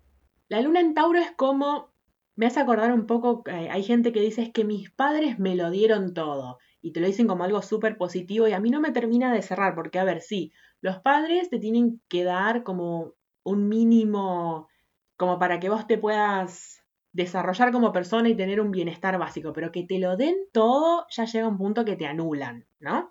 La 0.49 0.59
luna 0.61 0.79
en 0.79 0.95
Tauro 0.95 1.19
es 1.19 1.31
como, 1.31 1.93
me 2.35 2.47
hace 2.47 2.59
acordar 2.59 2.91
un 2.91 3.05
poco, 3.05 3.43
eh, 3.45 3.69
hay 3.69 3.83
gente 3.83 4.11
que 4.11 4.21
dice 4.21 4.41
es 4.41 4.51
que 4.51 4.65
mis 4.65 4.89
padres 4.89 5.37
me 5.37 5.55
lo 5.55 5.69
dieron 5.69 6.15
todo 6.15 6.57
y 6.81 6.93
te 6.93 6.99
lo 6.99 7.05
dicen 7.05 7.27
como 7.27 7.43
algo 7.43 7.61
súper 7.61 7.97
positivo 7.97 8.47
y 8.47 8.53
a 8.53 8.59
mí 8.59 8.71
no 8.71 8.81
me 8.81 8.91
termina 8.91 9.31
de 9.31 9.43
cerrar 9.43 9.75
porque, 9.75 9.99
a 9.99 10.03
ver, 10.03 10.21
sí, 10.21 10.51
los 10.85 10.99
padres 10.99 11.49
te 11.49 11.57
tienen 11.57 11.99
que 12.07 12.23
dar 12.23 12.61
como 12.61 13.15
un 13.43 13.67
mínimo, 13.67 14.67
como 15.17 15.39
para 15.39 15.59
que 15.59 15.67
vos 15.67 15.87
te 15.87 15.97
puedas 15.97 16.83
desarrollar 17.11 17.71
como 17.71 17.91
persona 17.91 18.29
y 18.29 18.35
tener 18.35 18.61
un 18.61 18.69
bienestar 18.69 19.17
básico, 19.17 19.51
pero 19.51 19.71
que 19.71 19.81
te 19.81 19.97
lo 19.97 20.15
den 20.15 20.35
todo 20.51 21.07
ya 21.09 21.25
llega 21.25 21.47
un 21.47 21.57
punto 21.57 21.85
que 21.85 21.95
te 21.95 22.05
anulan, 22.05 22.67
¿no? 22.79 23.09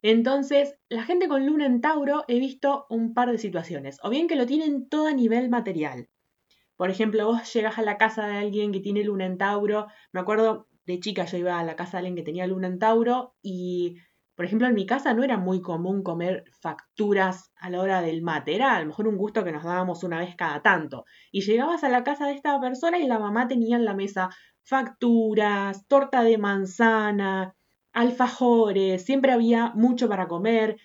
Entonces, 0.00 0.78
la 0.88 1.04
gente 1.04 1.28
con 1.28 1.44
luna 1.44 1.66
en 1.66 1.82
Tauro 1.82 2.24
he 2.28 2.38
visto 2.38 2.86
un 2.88 3.12
par 3.12 3.30
de 3.30 3.36
situaciones, 3.36 3.98
o 4.02 4.08
bien 4.08 4.26
que 4.26 4.36
lo 4.36 4.46
tienen 4.46 4.88
todo 4.88 5.06
a 5.08 5.12
nivel 5.12 5.50
material. 5.50 6.08
Por 6.76 6.88
ejemplo, 6.88 7.26
vos 7.26 7.52
llegas 7.52 7.78
a 7.78 7.82
la 7.82 7.98
casa 7.98 8.26
de 8.26 8.38
alguien 8.38 8.72
que 8.72 8.80
tiene 8.80 9.04
luna 9.04 9.26
en 9.26 9.36
Tauro, 9.36 9.88
me 10.12 10.20
acuerdo 10.20 10.66
de 10.86 10.98
chica 10.98 11.26
yo 11.26 11.36
iba 11.36 11.60
a 11.60 11.64
la 11.64 11.76
casa 11.76 11.98
de 11.98 11.98
alguien 11.98 12.16
que 12.16 12.22
tenía 12.22 12.46
luna 12.46 12.68
en 12.68 12.78
Tauro 12.78 13.34
y, 13.42 13.98
por 14.42 14.46
ejemplo, 14.46 14.66
en 14.66 14.74
mi 14.74 14.86
casa 14.86 15.14
no 15.14 15.22
era 15.22 15.36
muy 15.36 15.60
común 15.60 16.02
comer 16.02 16.42
facturas 16.60 17.52
a 17.60 17.70
la 17.70 17.80
hora 17.80 18.02
del 18.02 18.22
mate, 18.22 18.56
era 18.56 18.74
a 18.74 18.80
lo 18.80 18.86
mejor 18.86 19.06
un 19.06 19.16
gusto 19.16 19.44
que 19.44 19.52
nos 19.52 19.62
dábamos 19.62 20.02
una 20.02 20.18
vez 20.18 20.34
cada 20.34 20.60
tanto. 20.62 21.04
Y 21.30 21.42
llegabas 21.42 21.84
a 21.84 21.88
la 21.88 22.02
casa 22.02 22.26
de 22.26 22.32
esta 22.32 22.60
persona 22.60 22.98
y 22.98 23.06
la 23.06 23.20
mamá 23.20 23.46
tenía 23.46 23.76
en 23.76 23.84
la 23.84 23.94
mesa 23.94 24.30
facturas, 24.64 25.86
torta 25.86 26.24
de 26.24 26.38
manzana, 26.38 27.54
alfajores, 27.92 29.04
siempre 29.04 29.30
había 29.30 29.70
mucho 29.76 30.08
para 30.08 30.26
comer, 30.26 30.76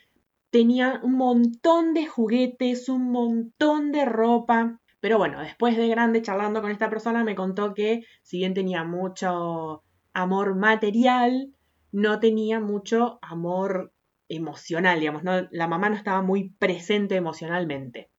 tenía 0.51 1.01
un 1.01 1.13
montón 1.13 1.95
de 1.95 2.05
juguetes, 2.05 2.89
un 2.89 3.11
montón 3.11 3.91
de 3.91 4.05
ropa. 4.05 4.79
Pero 4.99 5.17
bueno, 5.17 5.39
después 5.41 5.75
de 5.77 5.87
grande 5.87 6.21
charlando 6.21 6.61
con 6.61 6.69
esta 6.69 6.91
persona 6.91 7.23
me 7.23 7.33
contó 7.33 7.73
que 7.73 8.03
si 8.21 8.37
bien 8.37 8.53
tenía 8.53 8.83
mucho 8.83 9.81
amor 10.13 10.55
material, 10.55 11.56
no 11.91 12.19
tenía 12.19 12.59
mucho 12.59 13.19
amor 13.21 13.93
emocional, 14.29 14.99
digamos, 14.99 15.23
la 15.23 15.67
mamá 15.67 15.89
no 15.89 15.95
estaba 15.95 16.21
muy 16.21 16.49
presente 16.49 17.15
emocionalmente. 17.15 18.09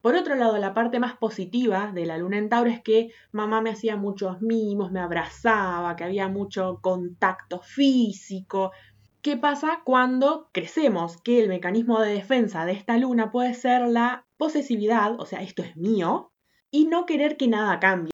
Por 0.00 0.16
otro 0.16 0.34
lado, 0.34 0.58
la 0.58 0.74
parte 0.74 0.98
más 0.98 1.16
positiva 1.16 1.92
de 1.94 2.06
la 2.06 2.18
luna 2.18 2.36
en 2.36 2.48
Tauro 2.48 2.68
es 2.68 2.82
que 2.82 3.12
mamá 3.30 3.60
me 3.60 3.70
hacía 3.70 3.96
muchos 3.96 4.42
mimos, 4.42 4.90
me 4.90 4.98
abrazaba, 4.98 5.94
que 5.94 6.02
había 6.02 6.26
mucho 6.26 6.80
contacto 6.82 7.60
físico. 7.60 8.72
¿Qué 9.20 9.36
pasa 9.36 9.82
cuando 9.84 10.48
crecemos? 10.52 11.22
Que 11.22 11.40
el 11.40 11.48
mecanismo 11.48 12.00
de 12.00 12.14
defensa 12.14 12.64
de 12.64 12.72
esta 12.72 12.96
luna 12.96 13.30
puede 13.30 13.54
ser 13.54 13.86
la 13.86 14.26
posesividad, 14.36 15.20
o 15.20 15.26
sea, 15.26 15.40
esto 15.42 15.62
es 15.62 15.76
mío, 15.76 16.32
y 16.72 16.86
no 16.86 17.06
querer 17.06 17.36
que 17.36 17.46
nada 17.46 17.78
cambie. 17.78 18.10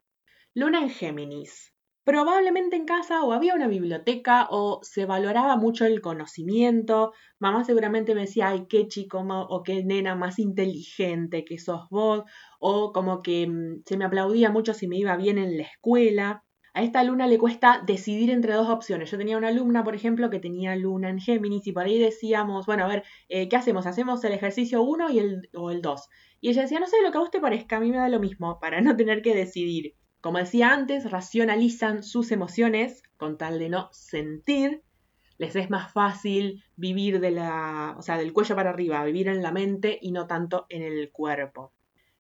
Luna 0.53 0.83
en 0.83 0.91
Géminis. 0.91 1.73
Probablemente 2.09 2.75
en 2.75 2.87
casa 2.87 3.23
o 3.23 3.35
había 3.35 3.55
una 3.55 3.69
biblioteca 3.69 4.49
o 4.51 4.81
se 4.83 5.05
valoraba 5.05 5.59
mucho 5.59 5.85
el 5.85 6.01
conocimiento. 6.01 7.13
Mamá 7.39 7.65
seguramente 7.65 8.15
me 8.15 8.23
decía, 8.23 8.49
ay, 8.49 8.65
qué 8.67 8.89
chico 8.89 9.19
o 9.29 9.63
qué 9.63 9.85
nena 9.85 10.15
más 10.15 10.39
inteligente 10.39 11.45
que 11.45 11.59
sos 11.59 11.87
vos, 11.91 12.25
o 12.61 12.95
como 12.95 13.21
que 13.21 13.47
mm, 13.47 13.83
se 13.85 13.99
me 13.99 14.07
aplaudía 14.07 14.51
mucho 14.51 14.73
si 14.73 14.89
me 14.89 14.97
iba 14.97 15.15
bien 15.19 15.37
en 15.37 15.59
la 15.59 15.65
escuela. 15.65 16.45
A 16.73 16.83
esta 16.83 17.01
alumna 17.01 17.27
le 17.27 17.37
cuesta 17.37 17.83
decidir 17.87 18.31
entre 18.31 18.55
dos 18.55 18.71
opciones. 18.71 19.11
Yo 19.11 19.19
tenía 19.19 19.37
una 19.37 19.49
alumna, 19.49 19.85
por 19.85 19.95
ejemplo, 19.95 20.31
que 20.31 20.41
tenía 20.41 20.77
luna 20.77 21.11
en 21.11 21.21
Géminis 21.21 21.67
y 21.67 21.73
por 21.73 21.83
ahí 21.85 21.99
decíamos, 21.99 22.65
bueno, 22.65 22.87
a 22.87 22.89
ver, 22.89 23.05
eh, 23.29 23.51
¿qué 23.51 23.57
hacemos? 23.57 23.87
¿Hacemos 23.87 24.25
el 24.25 24.33
ejercicio 24.33 24.81
1 24.81 25.11
y 25.11 25.19
el, 25.19 25.51
o 25.55 25.71
el 25.71 25.83
2? 25.83 26.09
Y 26.41 26.49
ella 26.49 26.63
decía, 26.63 26.81
no 26.81 26.87
sé, 26.87 26.97
lo 27.03 27.13
que 27.13 27.19
a 27.19 27.21
vos 27.21 27.31
te 27.31 27.41
parezca, 27.41 27.77
a 27.77 27.81
mí 27.81 27.91
me 27.91 27.99
da 27.99 28.09
lo 28.09 28.19
mismo, 28.19 28.59
para 28.61 28.81
no 28.81 28.97
tener 28.97 29.21
que 29.21 29.35
decidir. 29.35 29.95
Como 30.29 30.41
decía 30.41 30.75
antes, 30.75 31.11
racionalizan 31.11 32.03
sus 32.03 32.33
emociones 32.33 33.03
con 33.17 33.39
tal 33.39 33.59
de 33.59 33.71
no 33.71 33.89
sentir. 33.93 34.83
Les 35.39 35.57
es 35.57 35.71
más 35.71 35.91
fácil 35.91 36.63
vivir 36.77 37.19
de 37.21 37.31
la, 37.31 37.95
o 37.97 38.03
sea, 38.03 38.19
del 38.19 38.35
cuello 38.35 38.55
para 38.55 38.69
arriba, 38.69 39.03
vivir 39.05 39.29
en 39.29 39.43
la 39.43 39.53
mente 39.53 39.99
y 40.03 40.13
no 40.13 40.27
tanto 40.27 40.67
en 40.69 40.83
el 40.83 41.11
cuerpo. 41.13 41.73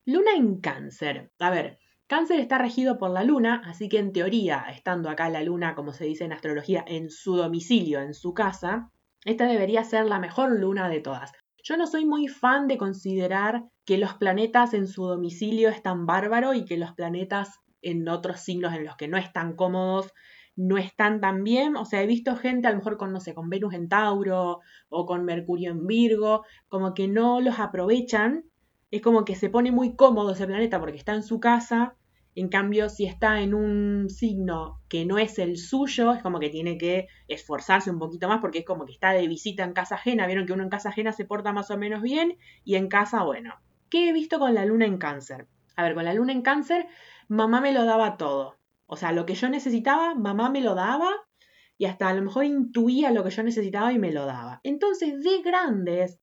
Luna 0.06 0.30
en 0.34 0.58
cáncer. 0.58 1.32
A 1.38 1.50
ver, 1.50 1.80
cáncer 2.06 2.40
está 2.40 2.56
regido 2.56 2.96
por 2.96 3.10
la 3.10 3.24
luna, 3.24 3.60
así 3.66 3.90
que 3.90 3.98
en 3.98 4.14
teoría, 4.14 4.64
estando 4.70 5.10
acá 5.10 5.28
la 5.28 5.42
luna, 5.42 5.74
como 5.74 5.92
se 5.92 6.06
dice 6.06 6.24
en 6.24 6.32
astrología, 6.32 6.82
en 6.88 7.10
su 7.10 7.36
domicilio, 7.36 8.00
en 8.00 8.14
su 8.14 8.32
casa, 8.32 8.90
esta 9.26 9.44
debería 9.44 9.84
ser 9.84 10.06
la 10.06 10.18
mejor 10.18 10.58
luna 10.58 10.88
de 10.88 11.00
todas. 11.00 11.32
Yo 11.62 11.76
no 11.76 11.86
soy 11.86 12.06
muy 12.06 12.26
fan 12.26 12.68
de 12.68 12.78
considerar 12.78 13.64
que 13.84 13.98
los 13.98 14.14
planetas 14.14 14.72
en 14.72 14.86
su 14.86 15.04
domicilio 15.04 15.68
están 15.68 16.06
bárbaro 16.06 16.54
y 16.54 16.64
que 16.64 16.78
los 16.78 16.92
planetas 16.92 17.60
en 17.82 18.08
otros 18.08 18.40
signos 18.40 18.74
en 18.74 18.84
los 18.84 18.96
que 18.96 19.08
no 19.08 19.16
están 19.16 19.54
cómodos, 19.54 20.12
no 20.56 20.76
están 20.76 21.20
tan 21.20 21.44
bien. 21.44 21.76
O 21.76 21.84
sea, 21.84 22.02
he 22.02 22.06
visto 22.06 22.36
gente 22.36 22.66
a 22.66 22.70
lo 22.70 22.78
mejor 22.78 22.96
con, 22.96 23.12
no 23.12 23.20
sé, 23.20 23.32
con 23.32 23.48
Venus 23.48 23.74
en 23.74 23.88
Tauro 23.88 24.60
o 24.88 25.06
con 25.06 25.24
Mercurio 25.24 25.70
en 25.70 25.86
Virgo, 25.86 26.44
como 26.68 26.94
que 26.94 27.06
no 27.06 27.40
los 27.40 27.58
aprovechan. 27.60 28.44
Es 28.90 29.00
como 29.00 29.24
que 29.24 29.36
se 29.36 29.50
pone 29.50 29.70
muy 29.70 29.94
cómodo 29.94 30.32
ese 30.32 30.46
planeta 30.46 30.80
porque 30.80 30.96
está 30.96 31.14
en 31.14 31.22
su 31.22 31.38
casa. 31.38 31.94
En 32.34 32.48
cambio, 32.48 32.88
si 32.88 33.04
está 33.04 33.40
en 33.40 33.54
un 33.54 34.08
signo 34.08 34.80
que 34.88 35.04
no 35.04 35.18
es 35.18 35.38
el 35.38 35.58
suyo, 35.58 36.12
es 36.12 36.22
como 36.22 36.40
que 36.40 36.50
tiene 36.50 36.76
que 36.76 37.08
esforzarse 37.26 37.90
un 37.90 37.98
poquito 37.98 38.28
más 38.28 38.40
porque 38.40 38.60
es 38.60 38.64
como 38.64 38.84
que 38.84 38.92
está 38.92 39.12
de 39.12 39.26
visita 39.28 39.64
en 39.64 39.72
casa 39.72 39.96
ajena. 39.96 40.26
Vieron 40.26 40.46
que 40.46 40.52
uno 40.52 40.62
en 40.62 40.70
casa 40.70 40.88
ajena 40.88 41.12
se 41.12 41.24
porta 41.24 41.52
más 41.52 41.70
o 41.70 41.78
menos 41.78 42.02
bien 42.02 42.36
y 42.64 42.74
en 42.74 42.88
casa, 42.88 43.22
bueno. 43.22 43.54
¿Qué 43.90 44.08
he 44.08 44.12
visto 44.12 44.38
con 44.38 44.54
la 44.54 44.64
luna 44.64 44.86
en 44.86 44.98
cáncer? 44.98 45.46
A 45.76 45.82
ver, 45.82 45.94
con 45.94 46.04
la 46.04 46.14
luna 46.14 46.32
en 46.32 46.42
cáncer 46.42 46.86
mamá 47.28 47.60
me 47.60 47.72
lo 47.72 47.84
daba 47.84 48.16
todo. 48.16 48.58
O 48.86 48.96
sea, 48.96 49.12
lo 49.12 49.26
que 49.26 49.34
yo 49.34 49.48
necesitaba, 49.48 50.14
mamá 50.14 50.50
me 50.50 50.60
lo 50.60 50.74
daba 50.74 51.10
y 51.76 51.84
hasta 51.84 52.08
a 52.08 52.14
lo 52.14 52.22
mejor 52.22 52.44
intuía 52.44 53.10
lo 53.12 53.22
que 53.22 53.30
yo 53.30 53.42
necesitaba 53.42 53.92
y 53.92 53.98
me 53.98 54.12
lo 54.12 54.26
daba. 54.26 54.60
Entonces, 54.64 55.22
de 55.22 55.42
grandes, 55.42 56.18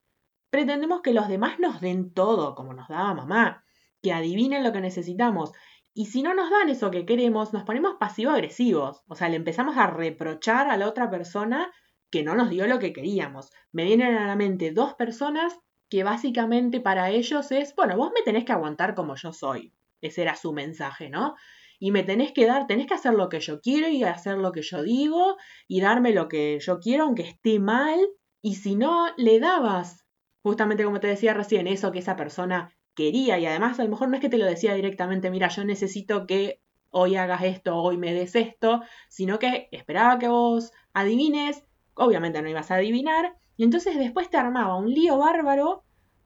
pretendemos 0.49 1.01
que 1.01 1.13
los 1.13 1.27
demás 1.27 1.59
nos 1.59 1.79
den 1.79 2.13
todo, 2.13 2.55
como 2.55 2.73
nos 2.73 2.89
daba 2.89 3.13
mamá, 3.13 3.63
que 4.01 4.13
adivinen 4.13 4.63
lo 4.63 4.73
que 4.73 4.81
necesitamos. 4.81 5.51
Y 5.93 6.07
si 6.07 6.23
no 6.23 6.33
nos 6.33 6.49
dan 6.49 6.69
eso 6.69 6.91
que 6.91 7.05
queremos, 7.05 7.53
nos 7.53 7.63
ponemos 7.63 7.95
pasivo-agresivos. 7.99 9.03
O 9.07 9.15
sea, 9.15 9.29
le 9.29 9.37
empezamos 9.37 9.77
a 9.77 9.87
reprochar 9.87 10.69
a 10.69 10.75
la 10.75 10.87
otra 10.87 11.09
persona 11.09 11.71
que 12.09 12.23
no 12.23 12.35
nos 12.35 12.49
dio 12.49 12.67
lo 12.67 12.79
que 12.79 12.93
queríamos. 12.93 13.51
Me 13.71 13.85
vienen 13.85 14.15
a 14.15 14.27
la 14.27 14.35
mente 14.35 14.71
dos 14.71 14.95
personas 14.95 15.57
que 15.89 16.03
básicamente 16.03 16.81
para 16.81 17.11
ellos 17.11 17.51
es, 17.51 17.75
bueno, 17.75 17.95
vos 17.95 18.11
me 18.13 18.23
tenés 18.23 18.43
que 18.43 18.53
aguantar 18.53 18.95
como 18.95 19.15
yo 19.15 19.31
soy. 19.31 19.74
Ese 20.01 20.21
era 20.21 20.35
su 20.35 20.53
mensaje, 20.53 21.09
¿no? 21.09 21.35
Y 21.79 21.91
me 21.91 22.03
tenés 22.03 22.31
que 22.31 22.45
dar, 22.45 22.67
tenés 22.67 22.87
que 22.87 22.93
hacer 22.93 23.13
lo 23.13 23.29
que 23.29 23.39
yo 23.39 23.59
quiero 23.61 23.89
y 23.89 24.03
hacer 24.03 24.37
lo 24.37 24.51
que 24.51 24.61
yo 24.61 24.83
digo 24.83 25.37
y 25.67 25.81
darme 25.81 26.13
lo 26.13 26.27
que 26.27 26.59
yo 26.59 26.79
quiero 26.79 27.03
aunque 27.03 27.23
esté 27.23 27.59
mal. 27.59 27.99
Y 28.41 28.55
si 28.55 28.75
no, 28.75 29.07
le 29.17 29.39
dabas, 29.39 30.05
justamente 30.41 30.83
como 30.83 30.99
te 30.99 31.07
decía 31.07 31.33
recién, 31.33 31.67
eso 31.67 31.91
que 31.91 31.99
esa 31.99 32.15
persona 32.15 32.75
quería. 32.95 33.37
Y 33.39 33.45
además 33.45 33.79
a 33.79 33.83
lo 33.83 33.89
mejor 33.89 34.09
no 34.09 34.15
es 34.15 34.21
que 34.21 34.29
te 34.29 34.37
lo 34.37 34.45
decía 34.45 34.73
directamente, 34.73 35.29
mira, 35.29 35.49
yo 35.49 35.65
necesito 35.65 36.25
que 36.25 36.61
hoy 36.89 37.17
hagas 37.17 37.43
esto, 37.43 37.75
hoy 37.75 37.97
me 37.97 38.13
des 38.13 38.35
esto, 38.35 38.81
sino 39.09 39.37
que 39.37 39.67
esperaba 39.71 40.17
que 40.17 40.29
vos 40.29 40.71
adivines, 40.93 41.65
obviamente 41.93 42.41
no 42.41 42.49
ibas 42.49 42.71
a 42.71 42.75
adivinar, 42.75 43.35
y 43.57 43.63
entonces 43.65 43.97
después 43.97 44.29
te 44.29 44.37
armaba 44.37 44.77
un 44.77 44.89
lío 44.89 45.17
bárbaro 45.17 45.83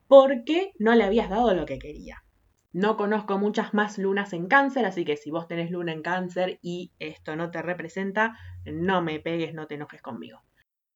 porque 0.07 0.73
no 0.77 0.93
le 0.93 1.03
habías 1.03 1.29
dado 1.29 1.53
lo 1.53 1.65
que 1.65 1.79
quería. 1.79 2.23
No 2.71 2.97
conozco 2.97 3.39
muchas 3.39 3.73
más 3.73 3.97
lunas 3.97 4.31
en 4.33 4.47
cáncer, 4.47 4.85
así 4.85 5.03
que 5.03 5.17
si 5.17 5.31
vos 5.31 5.47
tenés 5.47 5.71
luna 5.71 5.91
en 5.91 6.03
cáncer 6.03 6.59
y 6.61 6.91
esto 6.99 7.35
no 7.35 7.49
te 7.49 7.63
representa, 7.63 8.37
no 8.65 9.01
me 9.01 9.19
pegues, 9.19 9.55
no 9.55 9.65
te 9.65 9.75
enojes 9.75 10.01
conmigo. 10.01 10.43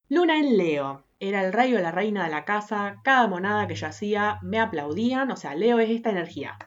Luna 0.09 0.37
en 0.37 0.57
Leo. 0.57 1.07
Era 1.19 1.43
el 1.43 1.53
rey 1.53 1.73
o 1.73 1.79
la 1.79 1.91
reina 1.91 2.25
de 2.25 2.29
la 2.29 2.45
casa. 2.45 3.01
Cada 3.03 3.27
monada 3.27 3.67
que 3.67 3.75
yo 3.75 3.87
hacía 3.87 4.37
me 4.43 4.59
aplaudían. 4.59 5.31
O 5.31 5.35
sea, 5.35 5.55
Leo 5.55 5.79
es 5.79 5.89
esta 5.89 6.11
energía. 6.11 6.57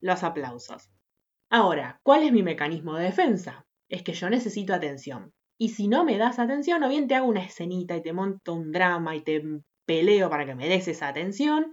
Los 0.00 0.22
aplausos. 0.22 0.90
Ahora, 1.48 2.00
¿cuál 2.02 2.24
es 2.24 2.32
mi 2.32 2.42
mecanismo 2.42 2.96
de 2.96 3.04
defensa? 3.04 3.64
Es 3.88 4.02
que 4.02 4.12
yo 4.12 4.28
necesito 4.28 4.74
atención. 4.74 5.32
Y 5.56 5.70
si 5.70 5.88
no 5.88 6.04
me 6.04 6.18
das 6.18 6.38
atención, 6.38 6.82
o 6.82 6.88
bien 6.88 7.08
te 7.08 7.14
hago 7.14 7.28
una 7.28 7.44
escenita 7.44 7.96
y 7.96 8.02
te 8.02 8.12
monto 8.12 8.52
un 8.52 8.72
drama 8.72 9.16
y 9.16 9.22
te 9.22 9.42
peleo 9.86 10.28
para 10.28 10.44
que 10.44 10.54
me 10.54 10.68
des 10.68 10.88
esa 10.88 11.08
atención, 11.08 11.72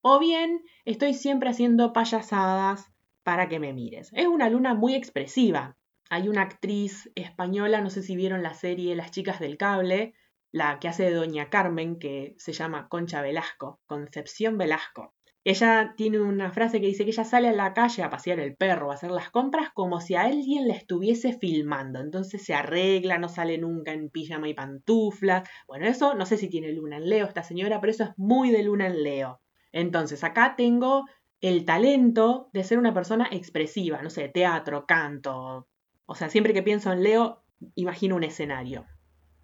o 0.00 0.18
bien 0.18 0.62
estoy 0.84 1.14
siempre 1.14 1.50
haciendo 1.50 1.92
payasadas 1.92 2.90
para 3.22 3.48
que 3.48 3.60
me 3.60 3.72
mires. 3.72 4.10
Es 4.14 4.26
una 4.26 4.48
luna 4.48 4.74
muy 4.74 4.94
expresiva. 4.94 5.76
Hay 6.10 6.28
una 6.28 6.42
actriz 6.42 7.10
española, 7.14 7.80
no 7.80 7.90
sé 7.90 8.02
si 8.02 8.16
vieron 8.16 8.42
la 8.42 8.54
serie 8.54 8.96
Las 8.96 9.10
chicas 9.10 9.40
del 9.40 9.58
cable, 9.58 10.14
la 10.50 10.78
que 10.78 10.88
hace 10.88 11.10
Doña 11.10 11.50
Carmen, 11.50 11.98
que 11.98 12.34
se 12.38 12.52
llama 12.52 12.88
Concha 12.88 13.20
Velasco, 13.20 13.80
Concepción 13.86 14.56
Velasco. 14.56 15.14
Ella 15.44 15.94
tiene 15.96 16.20
una 16.20 16.50
frase 16.52 16.80
que 16.80 16.88
dice 16.88 17.04
que 17.04 17.10
ella 17.10 17.24
sale 17.24 17.48
a 17.48 17.52
la 17.52 17.72
calle 17.72 18.02
a 18.02 18.10
pasear 18.10 18.40
el 18.40 18.56
perro, 18.56 18.90
a 18.90 18.94
hacer 18.94 19.10
las 19.10 19.30
compras 19.30 19.70
como 19.72 20.00
si 20.00 20.14
a 20.14 20.22
alguien 20.22 20.66
le 20.66 20.74
estuviese 20.74 21.38
filmando. 21.38 22.00
Entonces 22.00 22.44
se 22.44 22.54
arregla, 22.54 23.18
no 23.18 23.28
sale 23.28 23.56
nunca 23.58 23.92
en 23.92 24.10
pijama 24.10 24.48
y 24.48 24.54
pantuflas. 24.54 25.48
Bueno, 25.66 25.86
eso 25.86 26.14
no 26.14 26.26
sé 26.26 26.36
si 26.36 26.48
tiene 26.48 26.72
luna 26.72 26.96
en 26.96 27.08
Leo 27.08 27.26
esta 27.26 27.42
señora, 27.42 27.80
pero 27.80 27.90
eso 27.90 28.04
es 28.04 28.10
muy 28.16 28.50
de 28.50 28.62
luna 28.62 28.86
en 28.88 29.02
Leo. 29.02 29.40
Entonces, 29.72 30.24
acá 30.24 30.54
tengo 30.56 31.04
el 31.40 31.64
talento 31.64 32.50
de 32.52 32.64
ser 32.64 32.78
una 32.78 32.94
persona 32.94 33.28
expresiva, 33.30 34.02
no 34.02 34.10
sé, 34.10 34.28
teatro, 34.28 34.86
canto. 34.86 35.68
O 36.06 36.14
sea, 36.14 36.30
siempre 36.30 36.52
que 36.52 36.62
pienso 36.62 36.92
en 36.92 37.02
Leo, 37.02 37.42
imagino 37.74 38.16
un 38.16 38.24
escenario. 38.24 38.86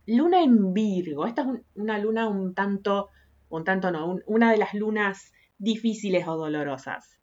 Luna 0.07 0.43
en 0.43 0.73
Virgo. 0.75 1.26
Esta 1.26 1.43
es 1.43 1.49
una 1.75 1.99
luna 1.99 2.28
un 2.28 2.54
tanto, 2.54 3.11
un 3.49 3.64
tanto 3.64 3.90
no, 3.90 4.19
una 4.26 4.50
de 4.50 4.59
las 4.59 4.75
lunas 4.75 5.33
difíciles 5.59 6.26
o 6.26 6.37
dolorosas. 6.37 7.19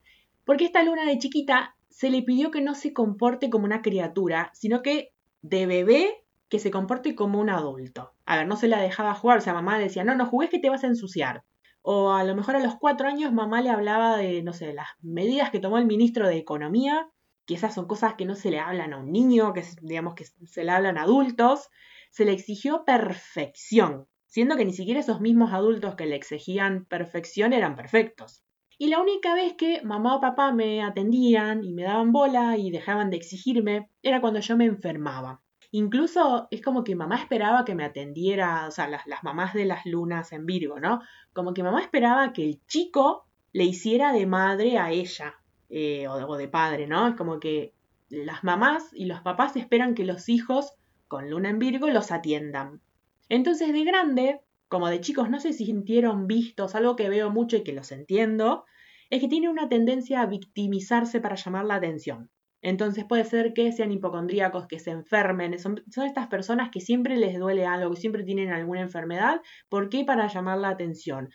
Porque 0.45 0.65
esta 0.65 0.83
luna 0.83 1.05
de 1.05 1.17
chiquita 1.17 1.75
se 1.89 2.09
le 2.09 2.23
pidió 2.23 2.51
que 2.51 2.61
no 2.61 2.73
se 2.73 2.93
comporte 2.93 3.49
como 3.49 3.65
una 3.65 3.81
criatura, 3.81 4.51
sino 4.53 4.81
que 4.81 5.13
de 5.41 5.65
bebé 5.65 6.23
que 6.49 6.59
se 6.59 6.71
comporte 6.71 7.15
como 7.15 7.39
un 7.39 7.49
adulto. 7.49 8.13
A 8.25 8.37
ver, 8.37 8.47
no 8.47 8.55
se 8.55 8.67
la 8.67 8.81
dejaba 8.81 9.13
jugar, 9.13 9.37
o 9.37 9.41
sea, 9.41 9.53
mamá 9.53 9.77
decía, 9.77 10.03
no, 10.03 10.15
no 10.15 10.25
jugues 10.25 10.49
que 10.49 10.59
te 10.59 10.69
vas 10.69 10.83
a 10.83 10.87
ensuciar. 10.87 11.43
O 11.83 12.11
a 12.11 12.23
lo 12.23 12.35
mejor 12.35 12.55
a 12.55 12.63
los 12.63 12.75
cuatro 12.75 13.07
años 13.07 13.33
mamá 13.33 13.61
le 13.61 13.69
hablaba 13.69 14.17
de, 14.17 14.43
no 14.43 14.53
sé, 14.53 14.73
las 14.73 14.89
medidas 15.01 15.49
que 15.49 15.59
tomó 15.59 15.77
el 15.77 15.85
ministro 15.85 16.27
de 16.27 16.37
Economía, 16.37 17.09
que 17.45 17.55
esas 17.55 17.73
son 17.73 17.87
cosas 17.87 18.13
que 18.15 18.25
no 18.25 18.35
se 18.35 18.51
le 18.51 18.59
hablan 18.59 18.93
a 18.93 18.97
un 18.97 19.11
niño, 19.11 19.53
que 19.53 19.63
digamos 19.81 20.15
que 20.15 20.25
se 20.25 20.63
le 20.63 20.71
hablan 20.71 20.97
a 20.97 21.03
adultos. 21.03 21.69
Se 22.11 22.25
le 22.25 22.33
exigió 22.33 22.85
perfección, 22.85 24.07
siendo 24.25 24.55
que 24.57 24.65
ni 24.65 24.73
siquiera 24.73 24.99
esos 24.99 25.21
mismos 25.21 25.53
adultos 25.53 25.95
que 25.95 26.05
le 26.05 26.15
exigían 26.15 26.85
perfección 26.85 27.53
eran 27.53 27.75
perfectos. 27.75 28.43
Y 28.77 28.87
la 28.87 28.99
única 28.99 29.33
vez 29.33 29.53
que 29.53 29.81
mamá 29.83 30.15
o 30.15 30.21
papá 30.21 30.51
me 30.51 30.81
atendían 30.81 31.63
y 31.63 31.73
me 31.73 31.83
daban 31.83 32.11
bola 32.11 32.57
y 32.57 32.71
dejaban 32.71 33.09
de 33.09 33.17
exigirme 33.17 33.89
era 34.01 34.21
cuando 34.21 34.39
yo 34.39 34.57
me 34.57 34.65
enfermaba. 34.65 35.41
Incluso 35.71 36.47
es 36.51 36.61
como 36.61 36.83
que 36.83 36.95
mamá 36.95 37.15
esperaba 37.17 37.63
que 37.63 37.75
me 37.75 37.85
atendiera, 37.85 38.67
o 38.67 38.71
sea, 38.71 38.87
las, 38.87 39.05
mamás 39.23 39.53
de 39.53 39.65
las 39.65 39.85
lunas 39.85 40.33
en 40.33 40.45
Virgo, 40.45 40.79
¿no? 40.79 41.01
Como 41.33 41.53
que 41.53 41.63
mamá 41.63 41.81
esperaba 41.81 42.33
que 42.33 42.43
el 42.43 42.65
chico 42.67 43.25
le 43.53 43.63
hiciera 43.63 44.11
de 44.11 44.25
madre 44.25 44.77
a 44.77 44.91
ella, 44.91 45.35
eh, 45.69 46.07
o, 46.07 46.13
o 46.13 46.37
de 46.37 46.49
padre, 46.49 46.87
¿no? 46.87 47.07
Es 47.07 47.15
como 47.15 47.39
que 47.39 47.73
las 48.09 48.43
mamás 48.43 48.89
y 48.93 49.05
los 49.05 49.21
papás 49.21 49.55
esperan 49.55 49.95
que 49.95 50.03
los 50.03 50.27
hijos 50.27 50.73
con 51.07 51.29
luna 51.29 51.49
en 51.49 51.59
Virgo 51.59 51.87
los 51.89 52.11
atiendan. 52.11 52.81
Entonces 53.29 53.71
de 53.71 53.83
grande, 53.85 54.41
como 54.67 54.89
de 54.89 54.99
chicos 54.99 55.29
no 55.29 55.39
se 55.39 55.53
sintieron 55.53 56.27
vistos, 56.27 56.75
algo 56.75 56.97
que 56.97 57.07
veo 57.07 57.29
mucho 57.29 57.55
y 57.57 57.63
que 57.63 57.71
los 57.73 57.93
entiendo, 57.93 58.65
es 59.09 59.21
que 59.21 59.29
tienen 59.29 59.49
una 59.49 59.69
tendencia 59.69 60.21
a 60.21 60.25
victimizarse 60.25 61.21
para 61.21 61.35
llamar 61.35 61.65
la 61.65 61.75
atención. 61.75 62.29
Entonces 62.61 63.05
puede 63.05 63.23
ser 63.25 63.53
que 63.53 63.71
sean 63.71 63.91
hipocondríacos, 63.91 64.67
que 64.67 64.79
se 64.79 64.91
enfermen. 64.91 65.57
Son, 65.59 65.83
estas 66.05 66.27
personas 66.27 66.69
que 66.69 66.79
siempre 66.79 67.17
les 67.17 67.37
duele 67.39 67.65
algo, 67.65 67.91
que 67.91 67.99
siempre 67.99 68.23
tienen 68.23 68.51
alguna 68.51 68.81
enfermedad. 68.81 69.41
¿Por 69.69 69.89
qué? 69.89 70.05
Para 70.05 70.27
llamar 70.27 70.59
la 70.59 70.69
atención. 70.69 71.29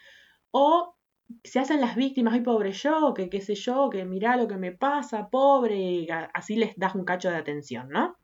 O 0.50 0.96
se 1.42 1.58
hacen 1.58 1.80
las 1.80 1.96
víctimas, 1.96 2.34
ay 2.34 2.40
pobre 2.42 2.70
yo, 2.72 3.12
que 3.14 3.28
qué 3.28 3.40
sé 3.40 3.56
yo, 3.56 3.90
que 3.90 4.04
mirá 4.04 4.36
lo 4.36 4.46
que 4.46 4.56
me 4.56 4.70
pasa, 4.72 5.28
pobre, 5.28 6.06
así 6.32 6.54
les 6.54 6.76
das 6.76 6.94
un 6.94 7.04
cacho 7.04 7.28
de 7.28 7.36
atención, 7.36 7.88
¿no? 7.88 8.16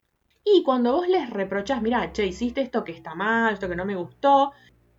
Y 0.44 0.62
cuando 0.62 0.92
vos 0.92 1.08
les 1.08 1.30
reprochás, 1.30 1.82
mira, 1.82 2.12
che, 2.12 2.26
hiciste 2.26 2.60
esto 2.60 2.84
que 2.84 2.92
está 2.92 3.14
mal, 3.14 3.54
esto 3.54 3.68
que 3.68 3.76
no 3.76 3.84
me 3.84 3.96
gustó, 3.96 4.52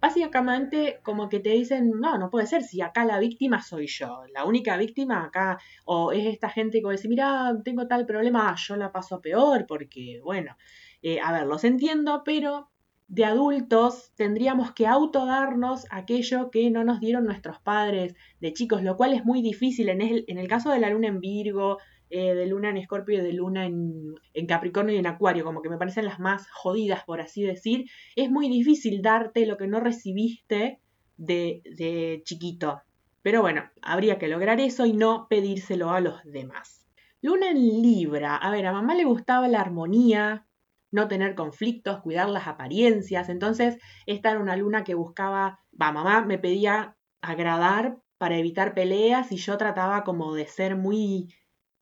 básicamente 0.04 1.00
como 1.02 1.30
que 1.30 1.40
te 1.40 1.52
dicen, 1.52 1.92
no, 2.02 2.18
no 2.18 2.30
puede 2.30 2.46
ser, 2.46 2.62
si 2.64 2.82
acá 2.82 3.06
la 3.06 3.20
víctima 3.20 3.62
soy 3.62 3.88
yo, 3.88 4.24
la 4.34 4.44
única 4.44 4.76
víctima 4.76 5.24
acá, 5.24 5.60
o 5.86 6.12
es 6.12 6.26
esta 6.26 6.50
gente 6.50 6.82
que 6.82 6.92
dice, 6.92 7.08
mira, 7.08 7.56
tengo 7.64 7.88
tal 7.88 8.06
problema, 8.06 8.54
yo 8.58 8.76
la 8.76 8.92
paso 8.92 9.22
peor, 9.22 9.66
porque, 9.66 10.20
bueno, 10.22 10.58
eh, 11.02 11.22
a 11.22 11.32
ver, 11.32 11.48
los 11.48 11.64
entiendo, 11.64 12.22
pero 12.26 12.70
de 13.08 13.24
adultos 13.24 14.12
tendríamos 14.18 14.74
que 14.74 14.88
autodarnos 14.88 15.86
aquello 15.90 16.52
que 16.52 16.70
no 16.70 16.84
nos 16.84 17.00
dieron 17.00 17.24
nuestros 17.24 17.62
padres 17.62 18.14
de 18.42 18.52
chicos, 18.52 18.84
lo 18.84 18.98
cual 18.98 19.14
es 19.14 19.24
muy 19.24 19.42
difícil 19.42 19.88
en 19.88 20.02
el, 20.02 20.26
en 20.28 20.38
el 20.38 20.50
caso 20.50 20.70
de 20.72 20.80
la 20.80 20.90
luna 20.90 21.08
en 21.08 21.22
Virgo, 21.22 21.78
eh, 22.10 22.36
de 22.36 22.46
luna 22.46 22.70
en 22.70 22.78
Escorpio 22.78 23.20
y 23.20 23.22
de 23.22 23.34
luna 23.34 23.66
en, 23.66 24.16
Capricornio 24.48 24.96
y 24.96 25.00
en 25.00 25.08
Acuario, 25.08 25.44
como 25.44 25.62
que 25.62 25.70
me 25.70 25.78
parecen 25.78 26.06
las 26.06 26.20
más 26.20 26.50
jodidas, 26.52 27.04
por 27.04 27.22
así 27.22 27.44
decir, 27.44 27.86
es 28.16 28.30
muy 28.30 28.50
difícil 28.50 29.02
darte 29.02 29.46
lo 29.46 29.58
que 29.58 29.68
no 29.68 29.80
recibiste 29.80 30.80
de, 31.18 31.62
de 31.78 32.22
chiquito. 32.26 32.82
Pero 33.22 33.42
bueno, 33.42 33.64
habría 33.82 34.20
que 34.20 34.28
lograr 34.28 34.60
eso 34.60 34.86
y 34.86 34.94
no 34.94 35.28
pedírselo 35.30 35.92
a 35.92 36.02
los 36.02 36.24
demás. 36.26 36.86
Luna 37.22 37.52
en 37.52 37.82
Libra. 37.82 38.36
A 38.36 38.52
ver, 38.52 38.66
a 38.66 38.74
mamá 38.74 38.96
le 38.96 39.06
gustaba 39.06 39.48
la 39.48 39.62
armonía, 39.62 40.46
no 40.92 41.08
tener 41.08 41.36
conflictos, 41.36 42.02
cuidar 42.02 42.30
las 42.30 42.48
apariencias. 42.48 43.30
Entonces, 43.30 43.80
esta 44.06 44.32
era 44.32 44.40
una 44.40 44.58
luna 44.58 44.84
que 44.84 44.94
buscaba, 44.94 45.62
va, 45.82 45.92
mamá 45.94 46.26
me 46.26 46.38
pedía 46.38 46.98
agradar 47.22 47.98
para 48.18 48.38
evitar 48.38 48.74
peleas 48.74 49.32
y 49.32 49.38
yo 49.38 49.58
trataba 49.58 50.04
como 50.04 50.36
de 50.36 50.46
ser 50.48 50.76
muy, 50.76 51.34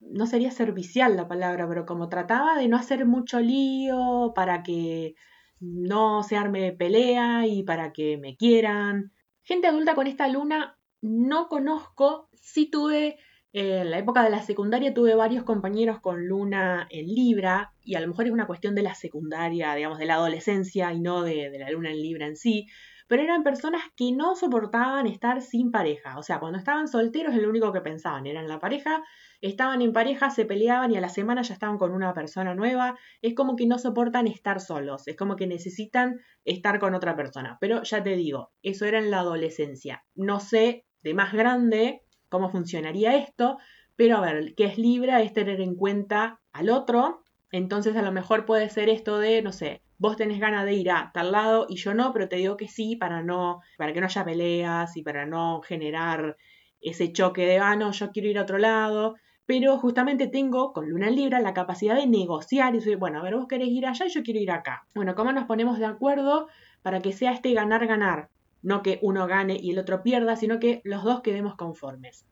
no 0.01 0.25
sería 0.25 0.51
servicial 0.51 1.15
la 1.15 1.27
palabra, 1.27 1.67
pero 1.67 1.86
como 1.86 2.10
trataba 2.10 2.58
de 2.58 2.67
no 2.67 2.77
hacer 2.77 3.05
mucho 3.05 3.39
lío 3.39 4.34
para 4.36 4.63
que 4.63 5.15
no 5.60 6.24
se 6.24 6.38
arme 6.38 6.74
pelea 6.74 7.48
y 7.48 7.63
para 7.63 7.93
que 7.93 8.17
me 8.17 8.36
quieran. 8.36 9.12
Gente 9.43 9.67
adulta 9.67 9.96
con 9.96 10.08
esta 10.08 10.27
luna 10.27 10.77
no 11.01 11.48
conozco, 11.48 12.29
sí 12.34 12.70
tuve 12.70 13.17
en 13.53 13.91
la 13.91 14.00
época 14.00 14.24
de 14.24 14.29
la 14.29 14.41
secundaria 14.41 14.93
tuve 14.93 15.13
varios 15.13 15.43
compañeros 15.43 16.00
con 16.00 16.25
luna 16.25 16.88
en 16.89 17.08
Libra, 17.08 17.74
y 17.84 17.96
a 17.96 18.00
lo 18.00 18.08
mejor 18.08 18.27
es 18.27 18.31
una 18.31 18.48
cuestión 18.48 18.75
de 18.75 18.84
la 18.84 18.96
secundaria, 18.96 19.75
digamos, 19.75 20.00
de 20.00 20.05
la 20.05 20.15
adolescencia 20.15 20.93
y 20.93 21.01
no 21.01 21.24
de, 21.24 21.51
la 21.60 21.70
luna 21.70 21.91
en 21.91 22.01
Libra 22.01 22.27
en 22.27 22.38
sí, 22.38 22.67
pero 23.12 23.24
eran 23.24 23.44
personas 23.44 23.82
que 23.98 24.13
no 24.13 24.38
soportaban 24.38 25.06
estar 25.06 25.41
sin 25.41 25.70
pareja. 25.70 26.18
O 26.18 26.24
sea, 26.24 26.39
cuando 26.39 26.58
estaban 26.58 26.88
solteros, 26.88 27.36
lo 27.36 27.50
único 27.50 27.74
que 27.74 27.82
pensaban, 27.82 28.25
eran 28.25 28.48
la 28.48 28.58
pareja, 28.58 29.03
estaban 29.41 29.82
en 29.82 29.91
pareja, 29.91 30.30
se 30.30 30.46
peleaban 30.46 30.94
y 30.94 30.96
a 30.96 31.01
la 31.01 31.10
semana 31.10 31.41
ya 31.41 31.53
estaban 31.53 31.77
con 31.77 31.91
una 31.91 32.13
persona 32.13 32.56
nueva. 32.56 32.98
Es 33.22 33.36
como 33.36 33.58
que 33.58 33.68
no 33.68 33.80
soportan 33.80 34.27
estar 34.27 34.62
solos, 34.62 35.10
es 35.10 35.18
como 35.18 35.36
que 35.36 35.46
necesitan 35.46 36.22
estar 36.46 36.80
con 36.80 36.96
otra 36.96 37.18
persona. 37.18 37.58
Pero 37.60 37.84
ya 37.84 38.01
te 38.01 38.15
digo, 38.15 38.53
eso 38.62 38.86
era 38.86 39.00
en 39.00 39.12
la 39.12 39.20
adolescencia. 39.20 40.06
No 40.15 40.39
sé, 40.39 40.86
de 41.01 41.13
más 41.13 41.34
grande, 41.34 42.03
cómo 42.30 42.50
funcionaría 42.50 43.18
esto, 43.18 43.58
pero 43.98 44.20
a 44.20 44.22
ver, 44.22 44.56
que 44.56 44.63
es 44.63 44.77
Libra 44.77 45.22
es 45.22 45.34
tener 45.34 45.60
en 45.60 45.75
cuenta 45.75 46.39
al 46.53 46.70
otro, 46.70 47.25
entonces 47.51 47.96
a 47.96 48.01
lo 48.01 48.12
mejor 48.12 48.46
puede 48.46 48.70
ser 48.70 48.89
esto 48.89 49.20
de, 49.20 49.41
no 49.41 49.51
sé, 49.51 49.81
vos 49.98 50.17
tenés 50.17 50.39
ganas 50.39 50.65
de 50.65 50.74
ir 50.74 50.89
a 50.91 51.12
tal 51.13 51.31
lado 51.31 51.67
y 51.70 51.75
yo 51.75 51.93
no, 51.93 52.13
pero 52.13 52.27
te 52.27 52.38
digo 52.38 52.58
que 52.58 52.67
sí 52.67 52.96
para 52.96 53.22
no, 53.22 53.62
para 53.77 53.93
que 53.93 54.00
no 54.00 54.08
haya 54.08 54.25
peleas 54.25 54.98
y 54.98 55.03
para 55.03 55.25
no 55.25 55.62
generar 55.62 56.38
ese 56.81 57.12
choque 57.12 57.46
de, 57.46 57.60
ah, 57.60 57.75
no, 57.75 57.91
yo 57.91 58.12
quiero 58.12 58.29
ir 58.29 58.39
a 58.39 58.43
otro 58.43 58.58
lado, 58.58 59.15
pero 59.46 59.77
justamente 59.77 60.27
tengo 60.27 60.74
con 60.74 60.89
Luna 60.89 61.10
Libra 61.10 61.39
la 61.39 61.53
capacidad 61.53 61.96
de 61.96 62.08
negociar 62.08 62.74
y 62.74 62.79
decir, 62.79 62.98
bueno, 62.98 63.20
a 63.20 63.24
ver, 63.24 63.36
vos 63.36 63.48
querés 63.48 63.70
ir 63.70 63.86
allá 63.86 64.05
y 64.05 64.10
yo 64.10 64.24
quiero 64.24 64.39
ir 64.39 64.51
acá. 64.51 64.88
Bueno, 64.96 65.13
¿cómo 65.15 65.31
nos 65.31 65.46
ponemos 65.46 65.77
de 65.77 65.86
acuerdo 65.86 66.48
para 66.81 67.01
que 67.01 67.12
sea 67.12 67.34
este 67.34 67.53
ganar-ganar? 67.53 68.29
no 68.62 68.84
que 68.84 69.00
uno 69.01 69.27
gane 69.27 69.58
y 69.60 69.72
el 69.72 69.79
otro 69.79 70.03
pierda, 70.03 70.36
sino 70.36 70.60
que 70.60 70.81
los 70.84 71.03
dos 71.03 71.22
quedemos 71.22 71.55
conformes. 71.55 72.25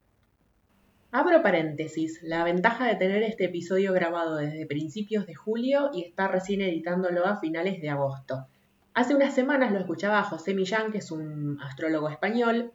Abro 1.11 1.41
paréntesis, 1.41 2.21
la 2.21 2.43
ventaja 2.43 2.85
de 2.85 2.93
tener 2.93 3.23
este 3.23 3.45
episodio 3.45 3.93
grabado 3.93 4.35
desde 4.35 4.67
principios 4.67 5.25
de 5.25 5.33
julio 5.33 5.89
y 5.91 6.03
estar 6.03 6.31
recién 6.31 6.61
editándolo 6.61 7.25
a 7.25 7.37
finales 7.39 7.81
de 7.81 7.89
agosto. 7.89 8.45
Hace 8.93 9.15
unas 9.15 9.33
semanas 9.33 9.71
lo 9.71 9.79
escuchaba 9.79 10.21
José 10.21 10.53
Millán, 10.53 10.91
que 10.91 10.99
es 10.99 11.09
un 11.09 11.59
astrólogo 11.63 12.09
español, 12.09 12.73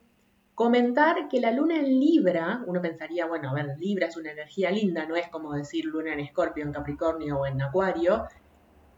comentar 0.57 1.29
que 1.29 1.41
la 1.41 1.53
luna 1.53 1.77
en 1.77 2.01
Libra, 2.01 2.65
uno 2.67 2.83
pensaría, 2.83 3.27
bueno, 3.27 3.51
a 3.51 3.55
ver, 3.55 3.77
Libra 3.79 4.09
es 4.09 4.17
una 4.17 4.33
energía 4.33 4.73
linda, 4.73 5.07
no 5.07 5.15
es 5.15 5.29
como 5.29 5.53
decir 5.53 5.85
luna 5.85 6.13
en 6.13 6.19
Escorpio, 6.19 6.65
en 6.65 6.73
Capricornio 6.73 7.39
o 7.39 7.47
en 7.47 7.63
Acuario, 7.63 8.25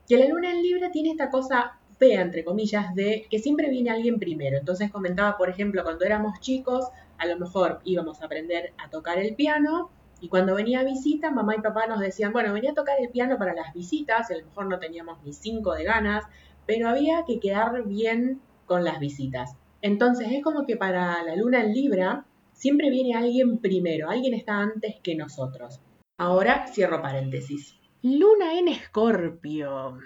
que 0.09 0.16
la 0.16 0.29
luna 0.29 0.51
en 0.51 0.62
Libra 0.62 0.90
tiene 0.90 1.11
esta 1.11 1.29
cosa 1.29 1.79
fea, 1.99 2.21
entre 2.21 2.45
comillas, 2.45 2.95
de 2.95 3.27
que 3.31 3.39
siempre 3.39 3.71
viene 3.71 3.91
alguien 3.91 4.19
primero. 4.19 4.59
Entonces 4.59 4.91
comentaba, 4.91 5.37
por 5.37 5.49
ejemplo, 5.49 5.83
cuando 5.83 6.05
éramos 6.05 6.41
chicos, 6.41 6.89
a 7.19 7.27
lo 7.27 7.39
mejor 7.39 7.81
íbamos 7.85 8.21
a 8.21 8.27
aprender 8.27 8.73
a 8.79 8.91
tocar 8.91 9.19
el 9.19 9.35
piano 9.35 9.91
y 10.21 10.29
cuando 10.29 10.55
venía 10.55 10.83
visita, 10.83 11.31
mamá 11.31 11.57
y 11.57 11.61
papá 11.61 11.87
nos 11.87 12.01
decían, 12.01 12.33
bueno, 12.33 12.53
venía 12.53 12.71
a 12.71 12.75
tocar 12.75 12.97
el 13.01 13.11
piano 13.11 13.37
para 13.39 13.55
las 13.55 13.75
visitas, 13.75 14.31
y 14.31 14.35
a 14.35 14.39
lo 14.39 14.47
mejor 14.47 14.67
no 14.67 14.79
teníamos 14.79 15.23
ni 15.23 15.33
cinco 15.33 15.75
de 15.75 15.85
ganas, 15.85 16.25
pero 16.67 16.89
había 16.89 17.25
que 17.27 17.39
quedar 17.39 17.85
bien 17.85 18.41
con 18.65 18.83
las 18.83 18.99
visitas. 18.99 19.57
Entonces 19.83 20.29
es 20.33 20.43
como 20.43 20.67
que 20.67 20.77
para 20.77 21.23
la 21.23 21.37
luna 21.37 21.63
en 21.63 21.75
Libra 21.75 22.25
siempre 22.53 22.91
viene 22.91 23.15
alguien 23.15 23.59
primero, 23.59 24.09
alguien 24.09 24.33
está 24.33 24.59
antes 24.59 24.97
que 25.03 25.15
nosotros. 25.15 25.81
Ahora 26.17 26.67
cierro 26.67 27.03
paréntesis. 27.03 27.79
Luna 28.03 28.59
en 28.59 28.69
Escorpio. 28.69 29.99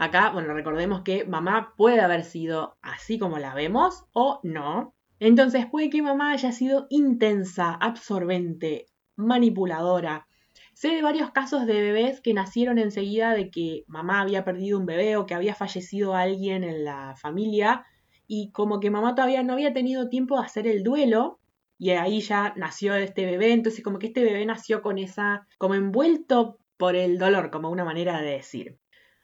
Acá, 0.00 0.30
bueno, 0.30 0.54
recordemos 0.54 1.02
que 1.02 1.24
mamá 1.24 1.74
puede 1.76 2.00
haber 2.00 2.22
sido 2.22 2.78
así 2.82 3.18
como 3.18 3.40
la 3.40 3.52
vemos 3.52 4.04
o 4.12 4.38
no. 4.44 4.94
Entonces 5.18 5.66
puede 5.66 5.90
que 5.90 6.02
mamá 6.02 6.30
haya 6.30 6.52
sido 6.52 6.86
intensa, 6.88 7.74
absorbente, 7.74 8.86
manipuladora. 9.16 10.28
Sé 10.72 10.90
de 10.90 11.02
varios 11.02 11.32
casos 11.32 11.66
de 11.66 11.82
bebés 11.82 12.20
que 12.20 12.32
nacieron 12.32 12.78
enseguida 12.78 13.32
de 13.34 13.50
que 13.50 13.82
mamá 13.88 14.20
había 14.20 14.44
perdido 14.44 14.78
un 14.78 14.86
bebé 14.86 15.16
o 15.16 15.26
que 15.26 15.34
había 15.34 15.56
fallecido 15.56 16.14
alguien 16.14 16.62
en 16.62 16.84
la 16.84 17.16
familia 17.16 17.84
y 18.28 18.52
como 18.52 18.78
que 18.78 18.92
mamá 18.92 19.16
todavía 19.16 19.42
no 19.42 19.54
había 19.54 19.72
tenido 19.72 20.08
tiempo 20.08 20.38
de 20.38 20.46
hacer 20.46 20.68
el 20.68 20.84
duelo 20.84 21.40
y 21.76 21.90
ahí 21.90 22.20
ya 22.20 22.54
nació 22.56 22.94
este 22.94 23.26
bebé, 23.26 23.52
entonces 23.52 23.82
como 23.82 23.98
que 23.98 24.06
este 24.06 24.22
bebé 24.22 24.46
nació 24.46 24.80
con 24.80 24.98
esa, 24.98 25.48
como 25.58 25.74
envuelto 25.74 26.60
por 26.76 26.94
el 26.94 27.18
dolor, 27.18 27.50
como 27.50 27.68
una 27.68 27.84
manera 27.84 28.20
de 28.20 28.30
decir. 28.30 28.78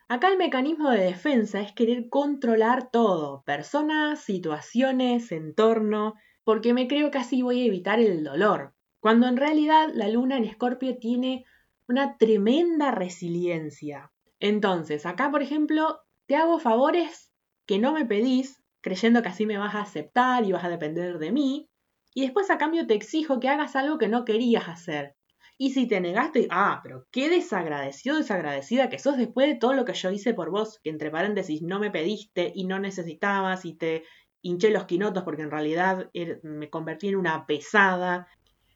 Acá 0.06 0.28
el 0.28 0.36
mecanismo 0.36 0.90
de 0.90 1.02
defensa 1.02 1.62
es 1.62 1.72
querer 1.72 2.10
controlar 2.10 2.90
todo, 2.90 3.42
personas, 3.44 4.20
situaciones, 4.20 5.32
entorno, 5.32 6.14
porque 6.44 6.74
me 6.74 6.88
creo 6.88 7.10
que 7.10 7.16
así 7.16 7.40
voy 7.40 7.62
a 7.62 7.64
evitar 7.64 8.00
el 8.00 8.22
dolor, 8.22 8.74
cuando 9.00 9.26
en 9.28 9.38
realidad 9.38 9.88
la 9.94 10.08
luna 10.08 10.36
en 10.36 10.44
Escorpio 10.44 10.98
tiene 10.98 11.46
una 11.88 12.18
tremenda 12.18 12.90
resiliencia. 12.90 14.12
Entonces, 14.40 15.06
acá 15.06 15.30
por 15.30 15.42
ejemplo, 15.42 16.00
te 16.26 16.36
hago 16.36 16.58
favores 16.58 17.32
que 17.66 17.78
no 17.78 17.94
me 17.94 18.04
pedís, 18.04 18.62
creyendo 18.82 19.22
que 19.22 19.30
así 19.30 19.46
me 19.46 19.56
vas 19.56 19.74
a 19.74 19.80
aceptar 19.80 20.44
y 20.44 20.52
vas 20.52 20.64
a 20.64 20.68
depender 20.68 21.18
de 21.18 21.32
mí, 21.32 21.70
y 22.12 22.22
después 22.22 22.50
a 22.50 22.58
cambio 22.58 22.86
te 22.86 22.92
exijo 22.92 23.40
que 23.40 23.48
hagas 23.48 23.74
algo 23.74 23.96
que 23.96 24.08
no 24.08 24.26
querías 24.26 24.68
hacer. 24.68 25.13
Y 25.56 25.70
si 25.70 25.86
te 25.86 26.00
negaste, 26.00 26.48
ah, 26.50 26.80
pero 26.82 27.06
qué 27.12 27.28
desagradecido, 27.28 28.16
desagradecida 28.16 28.88
que 28.88 28.98
sos 28.98 29.16
después 29.16 29.46
de 29.46 29.54
todo 29.54 29.72
lo 29.72 29.84
que 29.84 29.94
yo 29.94 30.10
hice 30.10 30.34
por 30.34 30.50
vos, 30.50 30.80
que 30.82 30.90
entre 30.90 31.10
paréntesis 31.10 31.62
no 31.62 31.78
me 31.78 31.92
pediste 31.92 32.52
y 32.54 32.64
no 32.64 32.80
necesitabas 32.80 33.64
y 33.64 33.74
te 33.74 34.02
hinché 34.42 34.70
los 34.70 34.84
quinotos 34.84 35.22
porque 35.22 35.42
en 35.42 35.52
realidad 35.52 36.10
er, 36.12 36.40
me 36.42 36.70
convertí 36.70 37.08
en 37.08 37.16
una 37.16 37.46
pesada. 37.46 38.26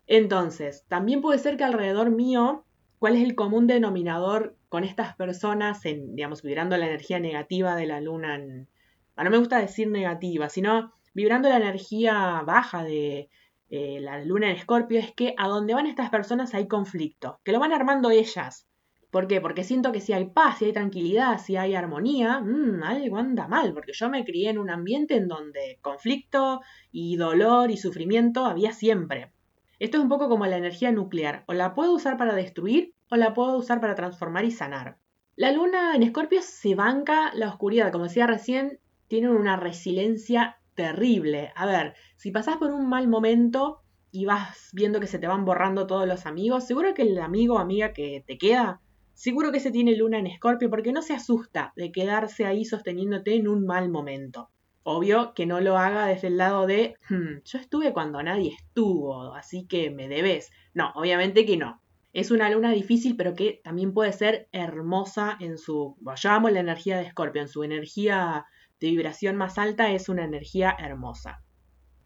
Entonces, 0.07 0.85
también 0.89 1.21
puede 1.21 1.41
ser 1.41 1.57
que 1.57 1.65
alrededor 1.65 2.11
mío, 2.11 2.65
¿cuál 3.01 3.17
es 3.17 3.25
el 3.25 3.35
común 3.35 3.67
denominador 3.67 4.57
con 4.69 4.85
estas 4.85 5.17
personas 5.17 5.85
en, 5.85 6.15
digamos, 6.15 6.43
vibrando 6.43 6.77
la 6.77 6.87
energía 6.87 7.19
negativa 7.19 7.75
de 7.75 7.87
la 7.87 8.01
luna? 8.01 8.37
En, 8.37 8.69
ah, 9.17 9.25
no 9.25 9.31
me 9.31 9.39
gusta 9.39 9.59
decir 9.59 9.89
negativa, 9.89 10.49
sino 10.49 10.95
vibrando 11.13 11.49
la 11.49 11.57
energía 11.57 12.43
baja 12.47 12.85
de, 12.85 13.29
eh, 13.71 13.99
la 14.01 14.25
luna 14.25 14.51
en 14.51 14.57
Escorpio 14.57 14.99
es 14.99 15.13
que 15.13 15.35
a 15.37 15.49
donde 15.49 15.75
van 15.75 15.87
estas 15.87 16.11
personas 16.11 16.55
hay 16.55 16.67
conflicto, 16.67 17.41
que 17.45 17.53
lo 17.53 17.61
van 17.61 17.73
armando 17.73 18.11
ellas. 18.11 18.67
¿Por 19.11 19.27
qué? 19.27 19.41
Porque 19.41 19.65
siento 19.65 19.91
que 19.91 20.01
si 20.01 20.13
hay 20.13 20.27
paz, 20.27 20.59
si 20.59 20.67
hay 20.67 20.73
tranquilidad, 20.73 21.39
si 21.39 21.57
hay 21.57 21.75
armonía, 21.75 22.41
mmm, 22.41 22.83
algo 22.83 23.17
anda 23.17 23.49
mal, 23.49 23.73
porque 23.73 23.93
yo 23.95 24.11
me 24.11 24.25
crié 24.25 24.51
en 24.51 24.59
un 24.59 24.71
ambiente 24.71 25.17
en 25.17 25.29
donde 25.29 25.79
conflicto 25.81 26.61
y 26.93 27.17
dolor 27.17 27.71
y 27.71 27.79
sufrimiento 27.79 28.45
había 28.45 28.73
siempre. 28.73 29.33
Esto 29.79 29.97
es 29.97 30.03
un 30.03 30.09
poco 30.09 30.29
como 30.29 30.47
la 30.47 30.57
energía 30.59 30.93
nuclear, 30.93 31.45
o 31.47 31.55
la 31.55 31.75
puedo 31.75 31.95
usar 31.95 32.17
para 32.19 32.35
destruir 32.35 32.95
o 33.11 33.17
la 33.17 33.33
puedo 33.33 33.57
usar 33.57 33.81
para 33.81 33.95
transformar 33.95 34.45
y 34.45 34.51
sanar. 34.51 34.99
La 35.37 35.53
luna 35.53 35.95
en 35.95 36.03
Escorpio 36.03 36.43
se 36.43 36.75
banca 36.75 37.33
la 37.35 37.49
oscuridad, 37.49 37.93
como 37.93 38.05
decía 38.05 38.27
recién, 38.27 38.81
tiene 39.07 39.31
una 39.31 39.57
resiliencia 39.57 40.59
terrible. 40.79 41.53
A 41.57 41.67
ver, 41.67 41.95
si 42.15 42.31
pasás 42.31 42.57
por 42.57 42.71
un 42.71 42.89
mal 42.89 43.09
momento 43.09 43.83
y 44.13 44.27
vas 44.27 44.71
viendo 44.73 45.01
que 45.01 45.09
se 45.09 45.19
te 45.19 45.27
van 45.27 45.45
borrando 45.45 45.89
todos 45.89 46.07
los 46.07 46.25
amigos, 46.25 46.69
seguro 46.69 46.95
que 46.95 47.03
el 47.03 47.19
amigo 47.19 47.57
o 47.57 47.59
amiga 47.59 47.93
que 47.93 48.23
te 48.25 48.39
queda, 48.39 48.81
seguro 49.13 49.51
que 49.51 49.59
se 49.59 49.73
tiene 49.73 49.97
luna 49.97 50.21
en 50.21 50.29
escorpio 50.29 50.71
porque 50.71 50.93
no 50.93 51.03
se 51.03 51.15
asusta 51.15 51.73
de 51.75 51.91
quedarse 51.91 52.47
ahí 52.47 52.65
sosteniéndote 52.65 53.35
en 53.35 53.49
un 53.49 53.67
mal 53.67 53.89
momento. 53.89 54.51
Obvio 54.85 55.35
que 55.35 55.47
no 55.47 55.61
lo 55.61 55.77
haga 55.79 56.07
desde 56.07 56.29
el 56.29 56.37
lado 56.37 56.69
de, 56.69 56.95
hmm, 57.11 57.43
yo 57.45 57.59
estuve 57.59 57.93
cuando 57.93 58.23
nadie 58.23 58.55
estuvo, 58.57 59.35
así 59.35 59.67
que 59.67 59.91
me 59.91 60.07
debes. 60.07 60.53
No, 60.75 60.93
obviamente 60.95 61.45
que 61.45 61.57
no. 61.57 61.83
Es 62.13 62.31
una 62.31 62.49
luna 62.51 62.71
difícil, 62.71 63.17
pero 63.17 63.35
que 63.35 63.61
también 63.65 63.93
puede 63.93 64.13
ser 64.13 64.49
hermosa 64.53 65.37
en 65.41 65.59
su, 65.59 65.97
yo 66.23 66.31
amo 66.31 66.51
la 66.51 66.61
energía 66.61 66.99
de 66.99 67.03
Escorpio, 67.03 67.43
en 67.43 67.49
su 67.49 67.65
energía 67.65 68.47
de 68.81 68.89
vibración 68.89 69.37
más 69.37 69.59
alta 69.59 69.91
es 69.91 70.09
una 70.09 70.25
energía 70.25 70.75
hermosa. 70.79 71.43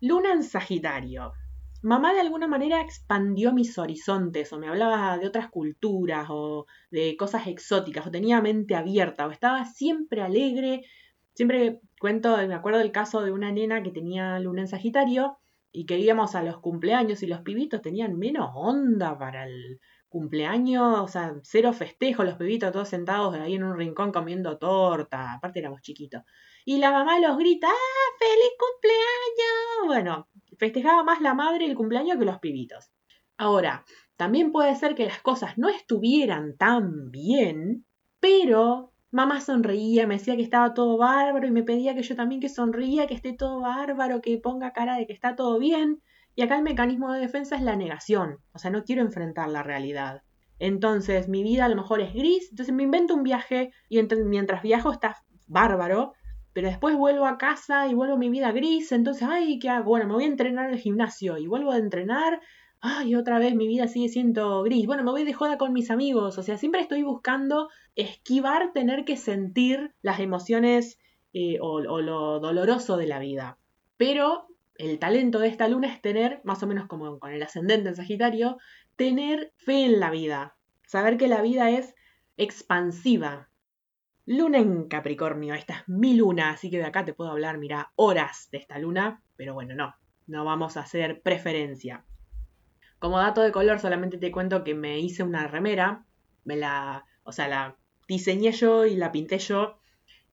Luna 0.01 0.33
en 0.33 0.43
Sagitario. 0.43 1.33
Mamá 1.83 2.13
de 2.13 2.21
alguna 2.21 2.47
manera 2.47 2.81
expandió 2.81 3.53
mis 3.53 3.77
horizontes 3.77 4.53
o 4.53 4.59
me 4.59 4.69
hablaba 4.69 5.19
de 5.19 5.27
otras 5.27 5.49
culturas 5.49 6.29
o 6.31 6.67
de 6.91 7.17
cosas 7.17 7.47
exóticas 7.47 8.07
o 8.07 8.11
tenía 8.11 8.41
mente 8.41 8.77
abierta 8.77 9.27
o 9.27 9.31
estaba 9.31 9.65
siempre 9.65 10.23
alegre. 10.23 10.83
Siempre 11.35 11.81
cuento, 12.01 12.37
me 12.47 12.55
acuerdo 12.55 12.79
del 12.79 12.93
caso 12.93 13.23
de 13.23 13.33
una 13.33 13.51
nena 13.51 13.83
que 13.83 13.91
tenía 13.91 14.39
luna 14.39 14.63
en 14.63 14.69
Sagitario 14.69 15.39
y 15.73 15.87
que 15.87 15.99
íbamos 15.99 16.35
a 16.35 16.43
los 16.43 16.61
cumpleaños 16.61 17.23
y 17.23 17.27
los 17.27 17.41
pibitos 17.41 17.83
tenían 17.83 18.19
menos 18.19 18.51
onda 18.55 19.19
para 19.19 19.47
el 19.47 19.81
cumpleaños, 20.09 21.01
o 21.01 21.09
sea, 21.09 21.35
cero 21.43 21.73
festejo, 21.73 22.23
los 22.23 22.37
pibitos 22.37 22.71
todos 22.71 22.89
sentados 22.89 23.35
ahí 23.35 23.55
en 23.55 23.65
un 23.65 23.77
rincón 23.77 24.13
comiendo 24.13 24.59
torta, 24.59 25.33
aparte 25.33 25.61
éramos 25.61 25.81
chiquitos. 25.81 26.23
Y 26.65 26.79
la 26.79 26.93
mamá 26.93 27.19
los 27.19 27.37
grita, 27.37 27.69
¡ah, 27.69 28.17
feliz 28.19 28.53
cumpleaños! 28.59 29.87
Bueno, 29.87 30.29
festejaba 30.59 31.03
más 31.03 31.21
la 31.21 31.35
madre 31.35 31.67
el 31.67 31.75
cumpleaños 31.75 32.19
que 32.19 32.25
los 32.25 32.39
pibitos. 32.39 32.93
Ahora, 33.37 33.85
también 34.17 34.53
puede 34.53 34.77
ser 34.77 34.95
que 34.95 35.07
las 35.07 35.21
cosas 35.21 35.59
no 35.59 35.69
estuvieran 35.69 36.57
tan 36.57 37.11
bien, 37.11 37.85
pero 38.21 38.93
mamá 39.11 39.41
sonreía, 39.41 40.07
me 40.07 40.19
decía 40.19 40.37
que 40.37 40.43
estaba 40.43 40.75
todo 40.75 40.97
bárbaro 40.97 41.47
y 41.47 41.51
me 41.51 41.65
pedía 41.65 41.95
que 41.95 42.03
yo 42.03 42.15
también 42.15 42.41
que 42.41 42.49
sonría, 42.49 43.07
que 43.07 43.15
esté 43.15 43.33
todo 43.33 43.61
bárbaro, 43.61 44.21
que 44.21 44.39
ponga 44.39 44.73
cara 44.73 44.97
de 44.97 45.07
que 45.07 45.13
está 45.13 45.35
todo 45.35 45.59
bien. 45.59 46.01
Y 46.35 46.43
acá 46.43 46.57
el 46.57 46.63
mecanismo 46.63 47.13
de 47.13 47.21
defensa 47.21 47.57
es 47.57 47.63
la 47.63 47.77
negación, 47.77 48.39
o 48.53 48.59
sea, 48.59 48.71
no 48.71 48.85
quiero 48.85 49.03
enfrentar 49.03 49.49
la 49.49 49.63
realidad. 49.63 50.23
Entonces, 50.59 51.29
mi 51.29 51.43
vida 51.43 51.65
a 51.65 51.69
lo 51.69 51.77
mejor 51.77 52.01
es 52.01 52.15
gris, 52.15 52.49
entonces 52.51 52.75
me 52.75 52.85
invento 52.85 53.15
un 53.15 53.25
viaje 53.25 53.73
y 53.89 54.01
mientras 54.25 54.63
viajo 54.63 54.93
está 54.93 55.17
bárbaro, 55.49 56.15
pero 56.53 56.69
después 56.69 56.97
vuelvo 56.97 57.27
a 57.27 57.39
casa 57.39 57.89
y 57.89 57.95
vuelvo 57.95 58.15
a 58.15 58.19
mi 58.19 58.29
vida 58.29 58.53
gris, 58.53 58.93
entonces, 58.93 59.27
ay, 59.29 59.59
¿qué 59.59 59.69
hago? 59.69 59.91
Bueno, 59.91 60.07
me 60.07 60.15
voy 60.15 60.25
a 60.25 60.29
entrenar 60.29 60.67
en 60.67 60.75
el 60.75 60.81
gimnasio 60.81 61.39
y 61.39 61.47
vuelvo 61.47 61.73
a 61.73 61.79
entrenar, 61.79 62.41
ay, 62.81 63.15
otra 63.15 63.39
vez 63.39 63.55
mi 63.55 63.67
vida 63.67 63.89
sigue 63.89 64.09
siendo 64.09 64.63
gris, 64.63 64.87
bueno, 64.87 65.05
me 65.05 65.11
voy 65.11 65.25
de 65.25 65.33
joda 65.33 65.59
con 65.59 65.73
mis 65.73 65.91
amigos, 65.91 66.39
o 66.39 66.43
sea, 66.43 66.59
siempre 66.59 66.81
estoy 66.81 67.03
buscando 67.03 67.69
esquivar 67.97 68.73
tener 68.73 69.05
que 69.05 69.17
sentir 69.17 69.95
las 70.03 70.21
emociones 70.21 70.99
eh, 71.33 71.59
o, 71.61 71.77
o 71.77 72.01
lo 72.01 72.41
doloroso 72.41 72.97
de 72.97 73.07
la 73.07 73.19
vida. 73.19 73.59
Pero 73.97 74.47
el 74.77 74.99
talento 74.99 75.39
de 75.39 75.49
esta 75.49 75.69
luna 75.69 75.89
es 75.89 76.01
tener, 76.01 76.41
más 76.45 76.63
o 76.63 76.67
menos 76.67 76.87
como 76.87 77.19
con 77.19 77.33
el 77.33 77.43
ascendente 77.43 77.89
en 77.89 77.97
Sagitario, 77.97 78.59
tener 78.97 79.53
fe 79.57 79.85
en 79.85 80.01
la 80.01 80.11
vida, 80.11 80.57
saber 80.87 81.17
que 81.17 81.29
la 81.29 81.41
vida 81.41 81.71
es 81.71 81.95
expansiva, 82.37 83.49
Luna 84.25 84.59
en 84.59 84.87
Capricornio, 84.87 85.55
esta 85.55 85.75
es 85.75 85.89
mi 85.89 86.15
luna, 86.15 86.51
así 86.51 86.71
que 86.71 86.79
de 86.79 86.85
acá 86.85 87.05
te 87.05 87.13
puedo 87.13 87.31
hablar, 87.31 87.59
mira, 87.59 87.93
horas 87.97 88.49
de 88.53 88.59
esta 88.59 88.79
luna, 88.79 89.21
pero 89.37 89.53
bueno, 89.53 89.75
no, 89.75 89.97
no 90.29 90.45
vamos 90.45 90.77
a 90.77 90.81
hacer 90.83 91.23
preferencia. 91.23 92.05
Como 93.01 93.19
dato 93.19 93.41
de 93.41 93.51
color, 93.51 93.81
solamente 93.81 94.19
te 94.19 94.31
cuento 94.31 94.63
que 94.63 94.75
me 94.75 95.01
hice 95.01 95.25
una 95.25 95.49
remera, 95.49 96.07
me 96.45 96.55
la, 96.55 97.05
o 97.25 97.33
sea, 97.33 97.49
la 97.49 97.77
diseñé 98.07 98.53
yo 98.53 98.87
y 98.87 98.95
la 98.95 99.11
pinté 99.11 99.41
yo, 99.41 99.81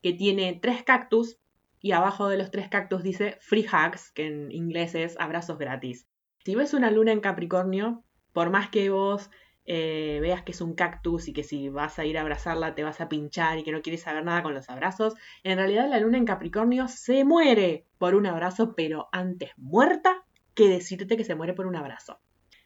que 0.04 0.14
tiene 0.14 0.60
tres 0.62 0.84
cactus 0.84 1.40
y 1.82 1.94
abajo 1.94 2.28
de 2.28 2.38
los 2.38 2.52
tres 2.52 2.70
cactus 2.70 3.02
dice 3.02 3.40
free 3.42 3.66
hugs, 3.66 4.12
que 4.12 4.28
en 4.28 4.52
inglés 4.52 4.94
es 4.94 5.20
abrazos 5.20 5.58
gratis. 5.58 6.08
Si 6.46 6.54
ves 6.54 6.76
una 6.76 6.92
luna 6.92 7.12
en 7.12 7.22
Capricornio, 7.22 8.04
por 8.34 8.52
más 8.52 8.70
que 8.70 8.92
vos 8.92 9.32
eh, 9.72 10.18
veas 10.20 10.42
que 10.42 10.52
es 10.52 10.62
un 10.62 10.74
cactus 10.74 11.28
y 11.28 11.34
que 11.34 11.44
si 11.44 11.70
vas 11.70 12.00
a 12.00 12.06
ir 12.06 12.18
a 12.18 12.22
abrazarla 12.22 12.74
te 12.74 12.84
vas 12.84 13.02
a 13.02 13.08
pinchar 13.08 13.60
y 13.60 13.64
que 13.64 13.72
no 13.72 13.84
quieres 13.84 14.02
saber 14.02 14.26
nada 14.26 14.42
con 14.42 14.56
los 14.56 14.68
abrazos, 14.68 15.14
en 15.44 15.60
realidad 15.60 15.88
la 15.88 16.00
luna 16.00 16.18
en 16.18 16.26
Capricornio 16.26 16.88
se 16.88 17.24
muere 17.24 17.86
por 18.00 18.16
un 18.16 18.26
abrazo, 18.26 18.74
pero 18.76 19.10
antes 19.12 19.52
muerta 19.58 20.26
que 20.56 20.68
decirte 20.70 21.18
que 21.18 21.24
se 21.24 21.36
muere 21.36 21.54
por 21.54 21.68
un 21.68 21.76
abrazo. 21.76 22.20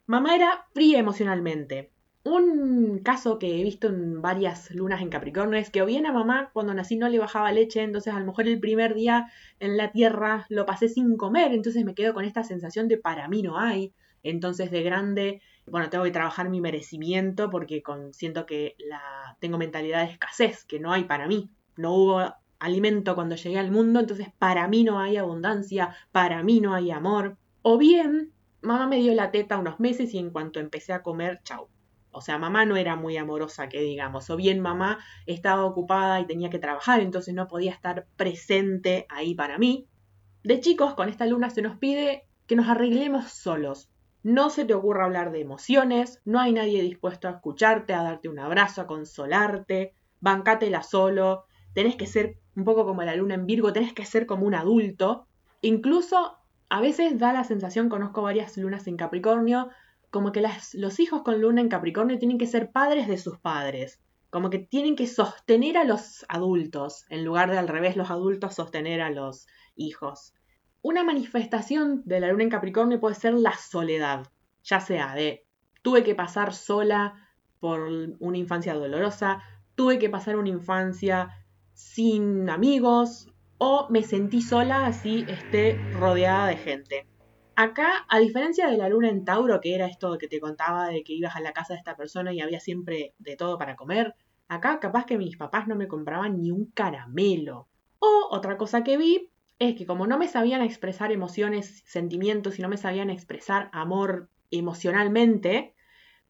Mamá 0.05 0.33
era 0.33 0.65
fría 0.73 0.97
emocionalmente. 0.97 1.91
Un 2.23 2.99
caso 2.99 3.37
que 3.37 3.59
he 3.59 3.63
visto 3.63 3.87
en 3.87 4.21
varias 4.21 4.71
lunas 4.71 5.01
en 5.01 5.09
Capricornio 5.09 5.59
es 5.59 5.69
que 5.69 5.81
o 5.81 5.85
bien 5.85 6.05
a 6.05 6.13
mamá 6.13 6.51
cuando 6.53 6.73
nací 6.73 6.95
no 6.95 7.09
le 7.09 7.19
bajaba 7.19 7.51
leche, 7.51 7.81
entonces 7.81 8.13
a 8.13 8.19
lo 8.21 8.25
mejor 8.25 8.47
el 8.47 8.61
primer 8.61 8.95
día 8.95 9.29
en 9.59 9.75
la 9.75 9.91
tierra 9.91 10.45
lo 10.47 10.65
pasé 10.65 10.87
sin 10.87 11.17
comer, 11.17 11.51
entonces 11.51 11.83
me 11.83 11.95
quedo 11.95 12.13
con 12.13 12.23
esta 12.23 12.45
sensación 12.45 12.87
de 12.87 12.97
para 12.97 13.27
mí 13.27 13.41
no 13.41 13.59
hay. 13.59 13.91
Entonces 14.23 14.71
de 14.71 14.83
grande 14.83 15.41
bueno, 15.65 15.89
tengo 15.89 16.03
que 16.03 16.11
trabajar 16.11 16.49
mi 16.49 16.61
merecimiento 16.61 17.49
porque 17.49 17.81
siento 18.11 18.45
que 18.45 18.75
la, 18.79 19.37
tengo 19.39 19.57
mentalidad 19.57 20.05
de 20.05 20.11
escasez, 20.11 20.65
que 20.65 20.79
no 20.79 20.91
hay 20.91 21.05
para 21.05 21.27
mí. 21.27 21.49
No 21.75 21.93
hubo 21.93 22.33
alimento 22.59 23.15
cuando 23.15 23.35
llegué 23.35 23.59
al 23.59 23.71
mundo, 23.71 23.99
entonces 23.99 24.27
para 24.37 24.67
mí 24.67 24.83
no 24.83 24.99
hay 24.99 25.17
abundancia, 25.17 25.95
para 26.11 26.43
mí 26.43 26.59
no 26.61 26.73
hay 26.73 26.91
amor. 26.91 27.37
O 27.61 27.77
bien, 27.77 28.33
mamá 28.61 28.87
me 28.87 28.97
dio 28.97 29.13
la 29.13 29.31
teta 29.31 29.57
unos 29.57 29.79
meses 29.79 30.13
y 30.13 30.17
en 30.17 30.31
cuanto 30.31 30.59
empecé 30.59 30.93
a 30.93 31.01
comer, 31.01 31.41
chau. 31.43 31.69
O 32.11 32.21
sea, 32.21 32.37
mamá 32.37 32.65
no 32.65 32.75
era 32.75 32.95
muy 32.95 33.17
amorosa, 33.17 33.69
que 33.69 33.81
digamos. 33.81 34.29
O 34.29 34.35
bien 34.35 34.59
mamá 34.59 34.99
estaba 35.25 35.65
ocupada 35.65 36.19
y 36.19 36.27
tenía 36.27 36.49
que 36.49 36.59
trabajar, 36.59 37.01
entonces 37.01 37.33
no 37.33 37.47
podía 37.47 37.71
estar 37.71 38.07
presente 38.15 39.07
ahí 39.09 39.33
para 39.33 39.57
mí. 39.57 39.87
De 40.43 40.59
chicos, 40.59 40.93
con 40.93 41.09
esta 41.09 41.25
luna 41.25 41.49
se 41.49 41.61
nos 41.61 41.77
pide 41.77 42.27
que 42.45 42.55
nos 42.55 42.67
arreglemos 42.67 43.31
solos. 43.31 43.89
No 44.23 44.49
se 44.49 44.63
te 44.63 44.73
ocurra 44.73 45.03
hablar 45.03 45.31
de 45.31 45.41
emociones, 45.41 46.21
no 46.23 46.39
hay 46.39 46.53
nadie 46.53 46.81
dispuesto 46.81 47.27
a 47.27 47.31
escucharte, 47.31 47.93
a 47.93 48.03
darte 48.03 48.29
un 48.29 48.39
abrazo, 48.39 48.81
a 48.81 48.87
consolarte, 48.87 49.93
bancátela 50.21 50.81
solo, 50.81 51.43
tenés 51.73 51.97
que 51.97 52.07
ser 52.07 52.37
un 52.55 52.63
poco 52.63 52.85
como 52.85 53.03
la 53.03 53.15
luna 53.15 53.35
en 53.35 53.45
Virgo, 53.45 53.73
tenés 53.73 53.93
que 53.93 54.05
ser 54.05 54.25
como 54.25 54.45
un 54.45 54.55
adulto. 54.55 55.27
Incluso 55.61 56.37
a 56.69 56.79
veces 56.79 57.17
da 57.19 57.33
la 57.33 57.43
sensación, 57.43 57.89
conozco 57.89 58.21
varias 58.21 58.57
lunas 58.57 58.87
en 58.87 58.95
Capricornio, 58.95 59.69
como 60.09 60.31
que 60.31 60.41
los 60.73 60.99
hijos 61.01 61.23
con 61.23 61.41
luna 61.41 61.59
en 61.59 61.69
Capricornio 61.69 62.17
tienen 62.17 62.37
que 62.37 62.47
ser 62.47 62.71
padres 62.71 63.09
de 63.09 63.17
sus 63.17 63.39
padres, 63.39 63.99
como 64.29 64.49
que 64.49 64.59
tienen 64.59 64.95
que 64.95 65.07
sostener 65.07 65.77
a 65.77 65.83
los 65.83 66.25
adultos, 66.29 67.05
en 67.09 67.25
lugar 67.25 67.51
de 67.51 67.57
al 67.57 67.67
revés 67.67 67.97
los 67.97 68.09
adultos 68.09 68.55
sostener 68.55 69.01
a 69.01 69.09
los 69.09 69.47
hijos. 69.75 70.33
Una 70.85 71.05
manifestación 71.05 72.01
de 72.03 72.19
la 72.19 72.27
luna 72.27 72.43
en 72.43 72.49
Capricornio 72.49 72.99
puede 72.99 73.15
ser 73.15 73.33
la 73.35 73.53
soledad, 73.53 74.27
ya 74.65 74.81
sea 74.81 75.15
de 75.15 75.45
tuve 75.81 76.03
que 76.03 76.13
pasar 76.13 76.53
sola 76.53 77.29
por 77.61 77.79
una 78.19 78.37
infancia 78.37 78.73
dolorosa, 78.73 79.41
tuve 79.75 79.97
que 79.97 80.09
pasar 80.09 80.35
una 80.35 80.49
infancia 80.49 81.29
sin 81.71 82.49
amigos 82.49 83.29
o 83.59 83.87
me 83.89 84.03
sentí 84.03 84.41
sola 84.41 84.85
así 84.85 85.23
esté 85.29 85.79
rodeada 85.93 86.47
de 86.47 86.57
gente. 86.57 87.07
Acá, 87.55 88.05
a 88.09 88.19
diferencia 88.19 88.67
de 88.67 88.75
la 88.75 88.89
luna 88.89 89.07
en 89.07 89.23
Tauro, 89.23 89.61
que 89.61 89.75
era 89.75 89.85
esto 89.85 90.17
que 90.17 90.27
te 90.27 90.41
contaba 90.41 90.89
de 90.89 91.05
que 91.05 91.13
ibas 91.13 91.37
a 91.37 91.39
la 91.39 91.53
casa 91.53 91.75
de 91.75 91.79
esta 91.79 91.95
persona 91.95 92.33
y 92.33 92.41
había 92.41 92.59
siempre 92.59 93.13
de 93.19 93.37
todo 93.37 93.57
para 93.57 93.77
comer, 93.77 94.15
acá 94.49 94.81
capaz 94.81 95.05
que 95.05 95.17
mis 95.17 95.37
papás 95.37 95.65
no 95.65 95.77
me 95.77 95.87
compraban 95.87 96.41
ni 96.41 96.51
un 96.51 96.65
caramelo. 96.71 97.69
O 97.99 98.27
otra 98.31 98.57
cosa 98.57 98.83
que 98.83 98.97
vi 98.97 99.29
es 99.59 99.75
que 99.75 99.85
como 99.85 100.07
no 100.07 100.17
me 100.17 100.27
sabían 100.27 100.61
expresar 100.61 101.11
emociones, 101.11 101.83
sentimientos 101.85 102.59
y 102.59 102.61
no 102.61 102.69
me 102.69 102.77
sabían 102.77 103.09
expresar 103.09 103.69
amor 103.71 104.29
emocionalmente, 104.51 105.73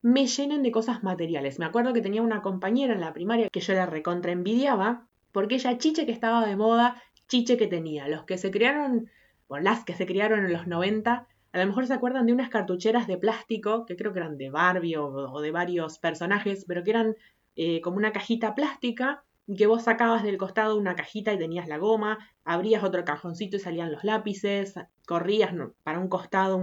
me 0.01 0.27
llenen 0.27 0.63
de 0.63 0.71
cosas 0.71 1.03
materiales. 1.03 1.59
Me 1.59 1.65
acuerdo 1.65 1.93
que 1.93 2.01
tenía 2.01 2.21
una 2.21 2.41
compañera 2.41 2.93
en 2.93 3.01
la 3.01 3.13
primaria 3.13 3.49
que 3.49 3.62
yo 3.62 3.73
la 3.73 3.86
recontra 3.86 4.31
envidiaba, 4.31 5.07
porque 5.31 5.55
ella 5.55 5.77
chiche 5.77 6.05
que 6.05 6.12
estaba 6.12 6.45
de 6.45 6.55
moda, 6.55 7.01
chiche 7.27 7.57
que 7.57 7.67
tenía. 7.67 8.07
Los 8.07 8.23
que 8.25 8.38
se 8.38 8.51
criaron, 8.51 9.09
o 9.47 9.57
las 9.57 9.86
que 9.86 9.93
se 9.93 10.05
criaron 10.05 10.45
en 10.45 10.53
los 10.53 10.67
90, 10.67 11.27
a 11.53 11.57
lo 11.57 11.65
mejor 11.65 11.88
se 11.88 11.93
acuerdan 11.93 12.25
de 12.25 12.33
unas 12.33 12.49
cartucheras 12.49 13.07
de 13.07 13.17
plástico, 13.17 13.86
que 13.86 13.95
creo 13.95 14.12
que 14.12 14.19
eran 14.19 14.38
de 14.38 14.49
Barbie 14.49 14.97
o, 14.97 15.39
de 15.39 15.51
varios 15.51 15.99
personajes, 15.99 16.65
pero 16.67 16.83
que 16.83 16.91
eran 16.91 17.15
eh, 17.55 17.79
como 17.81 17.97
una 17.97 18.12
cajita 18.12 18.55
plástica 18.55 19.23
que 19.58 19.67
vos 19.67 19.84
sacabas 19.84 20.23
del 20.23 20.38
costado 20.38 20.77
una 20.77 20.95
cajita 20.95 21.34
y 21.34 21.38
tenías 21.38 21.67
la 21.67 21.77
goma, 21.77 22.17
abrías 22.45 22.84
otro 22.84 23.03
cajoncito 23.03 23.58
y 23.58 23.60
salían 23.60 23.91
los 23.91 24.03
lápices, 24.03 24.75
corrías 25.06 25.53
para 25.84 25.99
un 25.99 26.08
costado 26.08 26.58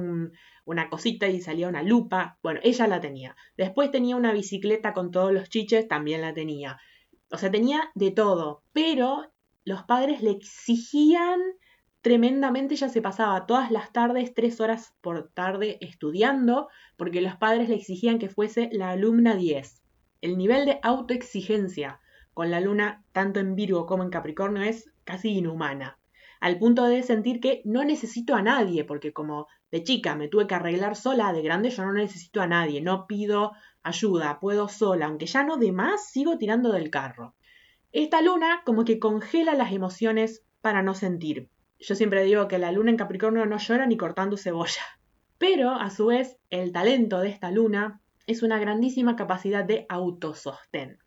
una 0.64 0.88
cosita 0.88 1.28
y 1.28 1.40
salía 1.40 1.68
una 1.68 1.82
lupa. 1.82 2.38
Bueno, 2.42 2.60
ella 2.62 2.86
la 2.86 3.00
tenía. 3.00 3.36
Después 3.56 3.90
tenía 3.90 4.16
una 4.16 4.32
bicicleta 4.32 4.92
con 4.92 5.10
todos 5.10 5.32
los 5.32 5.48
chiches, 5.48 5.88
también 5.88 6.22
la 6.22 6.32
tenía. 6.32 6.78
O 7.30 7.38
sea, 7.38 7.50
tenía 7.50 7.90
de 7.94 8.10
todo, 8.10 8.62
pero 8.72 9.30
los 9.64 9.82
padres 9.82 10.22
le 10.22 10.30
exigían 10.30 11.40
tremendamente, 12.00 12.74
ella 12.74 12.88
se 12.88 13.02
pasaba 13.02 13.46
todas 13.46 13.70
las 13.70 13.92
tardes, 13.92 14.32
tres 14.32 14.58
horas 14.60 14.94
por 15.02 15.30
tarde 15.32 15.76
estudiando, 15.82 16.68
porque 16.96 17.20
los 17.20 17.36
padres 17.36 17.68
le 17.68 17.74
exigían 17.74 18.18
que 18.18 18.30
fuese 18.30 18.70
la 18.72 18.90
alumna 18.90 19.36
10. 19.36 19.82
El 20.22 20.38
nivel 20.38 20.64
de 20.64 20.80
autoexigencia 20.82 22.00
con 22.40 22.50
la 22.50 22.60
luna, 22.60 23.04
tanto 23.12 23.38
en 23.38 23.54
Virgo 23.54 23.84
como 23.84 24.02
en 24.02 24.08
Capricornio, 24.08 24.62
es 24.62 24.90
casi 25.04 25.28
inhumana, 25.28 25.98
al 26.40 26.58
punto 26.58 26.86
de 26.86 27.02
sentir 27.02 27.38
que 27.38 27.60
no 27.66 27.84
necesito 27.84 28.34
a 28.34 28.40
nadie, 28.40 28.82
porque 28.82 29.12
como 29.12 29.46
de 29.70 29.84
chica 29.84 30.16
me 30.16 30.26
tuve 30.26 30.46
que 30.46 30.54
arreglar 30.54 30.96
sola, 30.96 31.34
de 31.34 31.42
grande 31.42 31.68
yo 31.68 31.84
no 31.84 31.92
necesito 31.92 32.40
a 32.40 32.46
nadie, 32.46 32.80
no 32.80 33.06
pido 33.06 33.52
ayuda, 33.82 34.40
puedo 34.40 34.68
sola, 34.68 35.04
aunque 35.04 35.26
ya 35.26 35.44
no 35.44 35.58
de 35.58 35.70
más 35.72 36.08
sigo 36.08 36.38
tirando 36.38 36.72
del 36.72 36.88
carro. 36.88 37.34
Esta 37.92 38.22
luna 38.22 38.62
como 38.64 38.86
que 38.86 38.98
congela 38.98 39.52
las 39.52 39.72
emociones 39.72 40.42
para 40.62 40.82
no 40.82 40.94
sentir. 40.94 41.50
Yo 41.78 41.94
siempre 41.94 42.24
digo 42.24 42.48
que 42.48 42.56
la 42.56 42.72
luna 42.72 42.88
en 42.88 42.96
Capricornio 42.96 43.44
no 43.44 43.58
llora 43.58 43.84
ni 43.84 43.98
cortando 43.98 44.38
cebolla. 44.38 44.86
Pero, 45.36 45.72
a 45.72 45.90
su 45.90 46.06
vez, 46.06 46.38
el 46.48 46.72
talento 46.72 47.18
de 47.18 47.28
esta 47.28 47.50
luna 47.50 48.00
es 48.26 48.42
una 48.42 48.58
grandísima 48.58 49.14
capacidad 49.14 49.62
de 49.62 49.84
autosostén. 49.90 51.00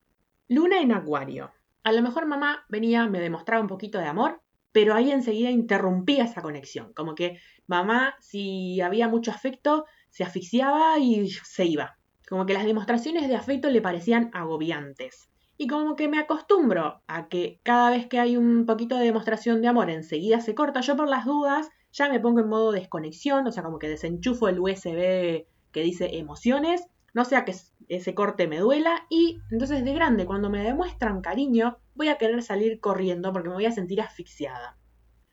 Luna 0.49 0.81
en 0.81 0.91
Acuario. 0.91 1.51
A 1.83 1.91
lo 1.91 2.01
mejor 2.01 2.25
mamá 2.25 2.65
venía, 2.69 3.07
me 3.07 3.19
demostraba 3.19 3.61
un 3.61 3.67
poquito 3.67 3.97
de 3.97 4.05
amor, 4.05 4.41
pero 4.71 4.93
ahí 4.93 5.11
enseguida 5.11 5.51
interrumpía 5.51 6.25
esa 6.25 6.41
conexión. 6.41 6.93
Como 6.93 7.15
que 7.15 7.39
mamá, 7.67 8.15
si 8.19 8.81
había 8.81 9.07
mucho 9.07 9.31
afecto, 9.31 9.85
se 10.09 10.23
asfixiaba 10.23 10.99
y 10.99 11.29
se 11.29 11.65
iba. 11.65 11.97
Como 12.27 12.45
que 12.45 12.53
las 12.53 12.65
demostraciones 12.65 13.27
de 13.27 13.35
afecto 13.35 13.69
le 13.69 13.81
parecían 13.81 14.31
agobiantes. 14.33 15.29
Y 15.57 15.67
como 15.67 15.95
que 15.95 16.07
me 16.07 16.19
acostumbro 16.19 17.01
a 17.07 17.29
que 17.29 17.59
cada 17.63 17.91
vez 17.91 18.07
que 18.07 18.19
hay 18.19 18.35
un 18.35 18.65
poquito 18.65 18.97
de 18.97 19.05
demostración 19.05 19.61
de 19.61 19.67
amor 19.67 19.89
enseguida 19.89 20.41
se 20.41 20.55
corta, 20.55 20.81
yo 20.81 20.97
por 20.97 21.07
las 21.07 21.25
dudas 21.25 21.69
ya 21.91 22.09
me 22.09 22.19
pongo 22.19 22.39
en 22.39 22.49
modo 22.49 22.71
desconexión, 22.71 23.47
o 23.47 23.51
sea, 23.51 23.63
como 23.63 23.79
que 23.79 23.87
desenchufo 23.87 24.47
el 24.49 24.59
USB 24.59 25.45
que 25.71 25.81
dice 25.81 26.17
emociones, 26.17 26.87
no 27.13 27.25
sea 27.25 27.45
que 27.45 27.55
ese 27.89 28.15
corte 28.15 28.47
me 28.47 28.59
duela 28.59 29.05
y 29.09 29.39
entonces 29.51 29.83
de 29.85 29.93
grande 29.93 30.25
cuando 30.25 30.49
me 30.49 30.63
demuestran 30.63 31.21
cariño 31.21 31.77
voy 31.95 32.09
a 32.09 32.17
querer 32.17 32.41
salir 32.41 32.79
corriendo 32.79 33.31
porque 33.31 33.49
me 33.49 33.55
voy 33.55 33.65
a 33.65 33.71
sentir 33.71 34.01
asfixiada. 34.01 34.77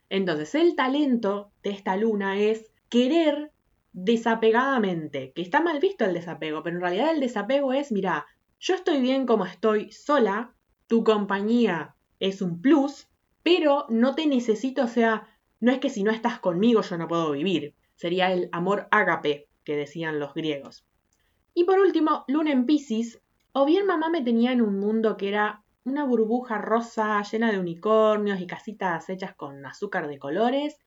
Entonces 0.09 0.55
el 0.55 0.77
talento 0.77 1.53
de 1.63 1.71
esta 1.71 1.97
luna 1.97 2.39
es 2.39 2.73
querer 2.89 3.53
desapegadamente, 3.93 5.33
que 5.33 5.43
está 5.43 5.61
mal 5.61 5.81
visto 5.81 6.05
el 6.05 6.15
desapego, 6.15 6.63
pero 6.63 6.77
en 6.77 6.83
realidad 6.83 7.11
el 7.11 7.21
desapego 7.21 7.73
es, 7.73 7.93
mira, 7.93 8.27
yo 8.59 8.75
estoy 8.75 9.01
bien 9.01 9.27
como 9.27 9.47
estoy 9.47 9.91
sola, 9.91 10.55
tu 10.87 11.03
compañía 11.05 11.97
es 12.19 12.43
un 12.43 12.61
plus, 12.61 13.09
pero 13.43 13.87
no 13.89 14.15
te 14.15 14.27
necesito, 14.27 14.85
o 14.85 14.89
sea, 14.89 15.27
no 15.61 15.73
es 15.73 15.79
que 15.79 15.91
si 15.91 16.03
no 16.03 16.11
estás 16.11 16.41
conmigo 16.41 16.83
yo 16.83 16.99
no 16.99 17.09
puedo 17.09 17.31
vivir. 17.33 17.75
Sería 17.95 18.33
el 18.33 18.49
amor 18.53 18.89
ágape 18.91 19.49
que 19.65 19.77
decían 19.77 20.19
los 20.19 20.35
griegos. 20.35 20.85
Y 21.61 21.65
por 21.65 21.79
último, 21.79 22.25
Luna 22.27 22.53
en 22.53 22.65
Pisces, 22.65 23.21
o 23.53 23.67
bien 23.67 23.85
mamá 23.85 24.09
me 24.09 24.23
tenía 24.23 24.51
en 24.51 24.63
un 24.63 24.81
mundo 24.81 25.19
que 25.19 25.29
era 25.29 25.63
una 25.85 26.05
burbuja 26.05 26.57
rosa 26.57 27.21
llena 27.21 27.53
de 27.53 27.59
unicornios 27.59 28.41
y 28.41 28.47
casitas 28.47 29.11
hechas 29.11 29.35
con 29.35 29.67
azúcar 29.67 30.09
de 30.09 30.19
colores, 30.19 30.79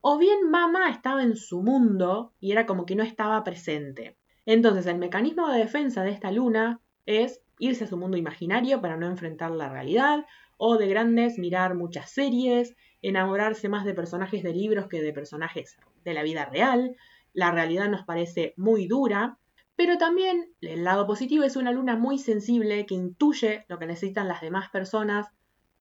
o 0.00 0.18
bien 0.18 0.50
mamá 0.50 0.90
estaba 0.90 1.22
en 1.22 1.36
su 1.36 1.62
mundo 1.62 2.32
y 2.40 2.50
era 2.50 2.66
como 2.66 2.86
que 2.86 2.96
no 2.96 3.04
estaba 3.04 3.44
presente. 3.44 4.16
Entonces 4.46 4.86
el 4.86 4.98
mecanismo 4.98 5.46
de 5.46 5.60
defensa 5.60 6.02
de 6.02 6.10
esta 6.10 6.32
luna 6.32 6.80
es 7.06 7.40
irse 7.60 7.84
a 7.84 7.86
su 7.86 7.96
mundo 7.96 8.16
imaginario 8.16 8.80
para 8.80 8.96
no 8.96 9.06
enfrentar 9.06 9.52
la 9.52 9.68
realidad, 9.68 10.26
o 10.56 10.76
de 10.76 10.88
grandes 10.88 11.38
mirar 11.38 11.76
muchas 11.76 12.10
series, 12.10 12.74
enamorarse 13.00 13.68
más 13.68 13.84
de 13.84 13.94
personajes 13.94 14.42
de 14.42 14.52
libros 14.52 14.88
que 14.88 15.02
de 15.02 15.12
personajes 15.12 15.76
de 16.04 16.14
la 16.14 16.24
vida 16.24 16.46
real. 16.46 16.96
La 17.32 17.52
realidad 17.52 17.88
nos 17.88 18.04
parece 18.04 18.54
muy 18.56 18.88
dura, 18.88 19.38
pero 19.76 19.98
también 19.98 20.52
el 20.62 20.84
lado 20.84 21.06
positivo 21.06 21.44
es 21.44 21.56
una 21.56 21.70
luna 21.70 21.96
muy 21.96 22.18
sensible 22.18 22.86
que 22.86 22.94
intuye 22.94 23.66
lo 23.68 23.78
que 23.78 23.86
necesitan 23.86 24.26
las 24.26 24.40
demás 24.40 24.70
personas, 24.70 25.28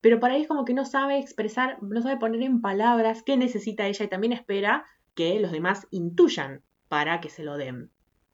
pero 0.01 0.19
para 0.19 0.35
ahí 0.35 0.41
es 0.41 0.47
como 0.47 0.65
que 0.65 0.73
no 0.73 0.85
sabe 0.85 1.17
expresar, 1.17 1.81
no 1.81 2.01
sabe 2.01 2.17
poner 2.17 2.43
en 2.43 2.61
palabras 2.61 3.23
qué 3.23 3.37
necesita 3.37 3.87
ella 3.87 4.05
y 4.05 4.09
también 4.09 4.33
espera 4.33 4.85
que 5.15 5.39
los 5.39 5.51
demás 5.51 5.87
intuyan 5.89 6.61
para 6.89 7.21
que 7.21 7.29
se 7.29 7.43
lo 7.43 7.57
den. 7.57 7.89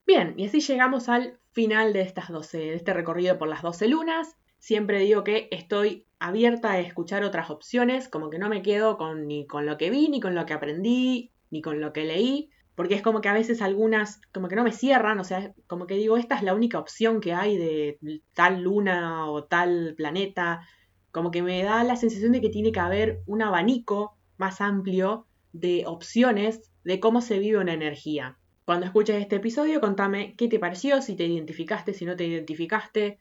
Bien, 0.06 0.34
y 0.36 0.47
así 0.47 0.60
llegamos 0.60 1.08
al 1.08 1.39
final 1.52 1.93
de, 1.93 2.02
estas 2.02 2.30
12, 2.30 2.58
de 2.58 2.74
este 2.74 2.93
recorrido 2.93 3.38
por 3.38 3.47
las 3.47 3.62
12 3.62 3.88
lunas. 3.88 4.36
Siempre 4.58 5.00
digo 5.00 5.24
que 5.24 5.47
estoy 5.52 6.08
abierta 6.19 6.71
a 6.71 6.80
escuchar 6.80 7.24
otras 7.24 7.50
opciones, 7.50 8.10
como 8.10 8.30
que 8.30 8.39
no 8.39 8.50
me 8.50 8.62
quedo 8.62 8.97
con, 8.97 9.28
ni 9.28 9.47
con 9.47 9.65
lo 9.65 9.78
que 9.78 9.89
vi, 9.89 10.10
ni 10.10 10.19
con 10.19 10.36
lo 10.36 10.45
que 10.45 10.54
aprendí, 10.54 11.32
ni 11.50 11.62
con 11.62 11.80
lo 11.80 11.93
que 11.93 12.04
leí, 12.04 12.50
porque 12.82 12.96
es 12.96 13.04
como 13.04 13.22
que 13.22 13.30
a 13.30 13.34
veces 13.34 13.62
algunas 13.62 14.20
como 14.34 14.48
que 14.48 14.56
no 14.56 14.63
me 14.63 14.72
cierran, 14.72 15.20
o 15.20 15.24
sea, 15.24 15.54
como 15.67 15.86
que 15.86 15.94
digo, 15.94 16.17
esta 16.17 16.34
es 16.34 16.41
la 16.41 16.56
única 16.56 16.80
opción 16.80 17.22
que 17.22 17.32
hay 17.32 17.56
de 17.56 18.00
tal 18.34 18.63
luna 18.63 19.30
o 19.30 19.44
tal 19.44 19.94
planeta, 19.96 20.67
como 21.12 21.30
que 21.30 21.44
me 21.44 21.62
da 21.62 21.84
la 21.84 21.96
sensación 21.96 22.32
de 22.32 22.41
que 22.41 22.50
tiene 22.50 22.72
que 22.72 22.80
haber 22.80 23.22
un 23.28 23.44
abanico 23.44 24.17
más 24.38 24.62
amplio 24.62 25.28
de 25.54 25.84
opciones 25.86 26.72
de 26.84 27.00
cómo 27.00 27.22
se 27.22 27.38
vive 27.38 27.60
una 27.60 27.74
energía. 27.74 28.39
Cuando 28.65 28.88
escuches 28.88 29.22
este 29.22 29.36
episodio, 29.36 29.80
contame 29.80 30.34
qué 30.36 30.48
te 30.48 30.58
pareció, 30.58 31.04
si 31.04 31.15
te 31.15 31.28
identificaste, 31.28 31.94
si 31.94 32.06
no 32.06 32.15
te 32.15 32.26
identificaste. 32.26 33.20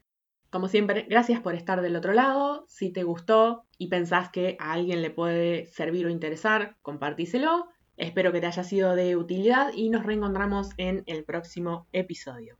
Como 0.48 0.68
siempre, 0.68 1.04
gracias 1.06 1.38
por 1.42 1.54
estar 1.54 1.82
del 1.82 1.96
otro 1.96 2.14
lado. 2.14 2.64
Si 2.70 2.94
te 2.94 3.02
gustó 3.02 3.66
y 3.76 3.88
pensás 3.88 4.30
que 4.30 4.56
a 4.58 4.72
alguien 4.72 5.02
le 5.02 5.10
puede 5.10 5.66
servir 5.66 6.06
o 6.06 6.08
interesar, 6.08 6.78
compartíselo. 6.80 7.68
Espero 8.00 8.32
que 8.32 8.40
te 8.40 8.46
haya 8.46 8.64
sido 8.64 8.96
de 8.96 9.14
utilidad 9.14 9.72
y 9.74 9.90
nos 9.90 10.06
reencontramos 10.06 10.70
en 10.78 11.02
el 11.04 11.22
próximo 11.22 11.86
episodio. 11.92 12.59